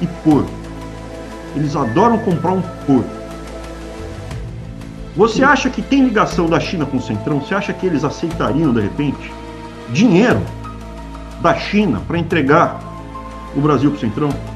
e 0.00 0.06
porco. 0.22 0.50
Eles 1.56 1.74
adoram 1.74 2.18
comprar 2.18 2.52
um 2.52 2.62
porco. 2.86 3.24
Você 5.16 5.44
acha 5.44 5.70
que 5.70 5.80
tem 5.80 6.02
ligação 6.02 6.46
da 6.46 6.58
China 6.58 6.84
com 6.84 6.96
o 6.96 7.02
Centrão? 7.02 7.40
Você 7.40 7.54
acha 7.54 7.72
que 7.72 7.86
eles 7.86 8.02
aceitariam, 8.02 8.72
de 8.72 8.80
repente, 8.80 9.32
dinheiro 9.90 10.42
da 11.40 11.54
China 11.54 12.02
para 12.06 12.18
entregar 12.18 12.80
o 13.56 13.60
Brasil 13.60 13.90
para 13.90 13.96
o 13.96 14.00
Centrão? 14.00 14.53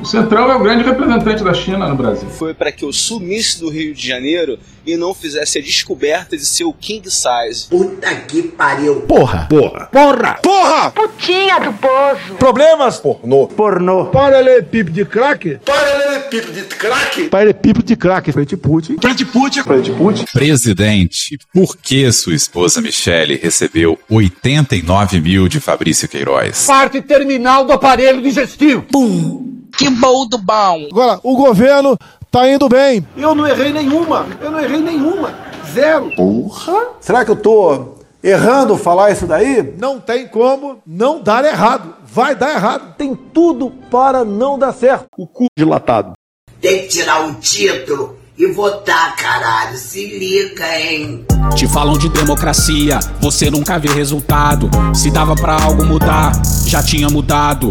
O 0.00 0.06
Centrão 0.06 0.50
é 0.50 0.54
o 0.54 0.58
grande 0.62 0.84
representante 0.84 1.42
da 1.42 1.54
China 1.54 1.88
no 1.88 1.96
Brasil. 1.96 2.28
Foi 2.28 2.52
para 2.52 2.70
que 2.70 2.84
eu 2.84 2.92
sumisse 2.92 3.60
do 3.60 3.70
Rio 3.70 3.94
de 3.94 4.06
Janeiro 4.06 4.58
e 4.86 4.98
não 4.98 5.14
fizesse 5.14 5.58
a 5.58 5.62
descoberta 5.62 6.36
de 6.36 6.44
ser 6.44 6.64
o 6.64 6.74
king 6.74 7.08
size. 7.10 7.68
Puta 7.70 8.14
que 8.14 8.42
pariu. 8.42 9.00
Porra. 9.02 9.46
Porra. 9.48 9.86
Porra. 9.86 10.34
Porra! 10.42 10.90
Putinha 10.90 11.58
do 11.58 11.72
poço. 11.72 12.34
Problemas? 12.38 12.98
Pornô. 12.98 13.46
Pornô. 13.46 14.06
Paralelepípedo 14.06 14.92
de 14.92 15.04
crack? 15.06 15.58
Paralelepípedo 15.64 16.52
de 16.52 16.62
crack? 16.64 17.28
Paralelepípedo 17.30 17.86
de 17.86 17.96
crack. 17.96 18.32
Frente 18.32 18.56
Putin. 18.58 18.96
Frente 19.00 19.24
Putin. 19.24 19.62
Frente 19.62 19.90
Putin. 19.92 20.24
Presidente, 20.32 21.38
por 21.52 21.78
que 21.78 22.12
sua 22.12 22.34
esposa 22.34 22.82
Michele 22.82 23.36
recebeu 23.42 23.98
89 24.10 25.20
mil 25.20 25.48
de 25.48 25.60
Fabrício 25.60 26.06
Queiroz? 26.08 26.66
Parte 26.66 27.00
terminal 27.00 27.64
do 27.64 27.72
aparelho 27.72 28.20
digestivo. 28.20 28.82
Pum. 28.82 29.53
Que 29.76 29.90
bom 29.90 30.26
do 30.26 30.38
bom. 30.38 30.88
Agora, 30.90 31.20
o 31.22 31.36
governo 31.36 31.96
tá 32.30 32.48
indo 32.48 32.68
bem. 32.68 33.06
Eu 33.16 33.34
não 33.34 33.46
errei 33.46 33.72
nenhuma. 33.72 34.26
Eu 34.40 34.50
não 34.50 34.60
errei 34.60 34.80
nenhuma. 34.80 35.34
Zero. 35.72 36.14
Porra. 36.16 36.86
Será 37.00 37.24
que 37.24 37.30
eu 37.30 37.36
tô 37.36 37.94
errando 38.22 38.76
falar 38.76 39.10
isso 39.10 39.26
daí? 39.26 39.74
Não 39.78 40.00
tem 40.00 40.26
como 40.28 40.78
não 40.86 41.20
dar 41.20 41.44
errado. 41.44 41.94
Vai 42.06 42.34
dar 42.34 42.50
errado. 42.54 42.94
Tem 42.96 43.14
tudo 43.14 43.70
para 43.90 44.24
não 44.24 44.58
dar 44.58 44.72
certo. 44.72 45.06
O 45.16 45.26
cu 45.26 45.46
dilatado. 45.58 46.12
Tem 46.60 46.82
que 46.82 46.88
tirar 46.88 47.26
o 47.26 47.34
título 47.34 48.16
e 48.38 48.46
votar, 48.46 49.14
caralho. 49.16 49.76
Se 49.76 50.06
liga, 50.06 50.80
hein? 50.80 51.26
Te 51.54 51.68
falam 51.68 51.98
de 51.98 52.08
democracia, 52.08 52.98
você 53.20 53.50
nunca 53.50 53.78
vê 53.78 53.88
resultado. 53.88 54.70
Se 54.94 55.10
dava 55.10 55.34
pra 55.34 55.62
algo 55.62 55.84
mudar, 55.84 56.32
já 56.66 56.82
tinha 56.82 57.08
mudado. 57.08 57.70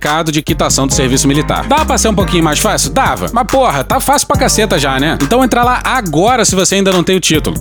certificado 0.01 0.31
de 0.31 0.41
quitação 0.41 0.87
do 0.87 0.93
serviço 0.93 1.27
militar. 1.27 1.67
Dava 1.67 1.85
pra 1.85 1.97
ser 1.97 2.09
um 2.09 2.15
pouquinho 2.15 2.43
mais 2.43 2.59
fácil? 2.59 2.89
Dava. 2.89 3.27
Mas 3.31 3.47
porra, 3.47 3.83
tá 3.83 3.99
fácil 3.99 4.27
pra 4.27 4.37
caceta 4.37 4.79
já, 4.79 4.99
né? 4.99 5.17
Então 5.21 5.43
entra 5.43 5.63
lá 5.63 5.81
agora 5.83 6.43
se 6.43 6.55
você 6.55 6.75
ainda 6.75 6.91
não 6.91 7.03
tem 7.03 7.15
o 7.15 7.19
título. 7.19 7.55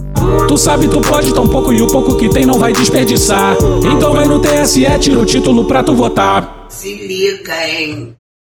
Tu 0.49 0.57
sabe, 0.57 0.88
tu 0.88 1.01
pode 1.01 1.32
tão 1.34 1.47
pouco 1.47 1.72
e 1.72 1.82
o 1.82 1.86
pouco 1.86 2.16
que 2.16 2.28
tem 2.30 2.47
não 2.47 2.59
vai 2.59 2.72
desperdiçar. 2.72 3.57
Então 3.95 4.12
vai 4.12 4.24
no 4.24 4.41
TSE, 4.41 4.86
tira 4.99 5.18
o 5.18 5.26
título 5.26 5.66
pra 5.66 5.82
tu 5.82 5.95
votar. 5.95 6.66
Se 6.68 6.95
liga, 6.95 7.55
hein? 7.68 8.14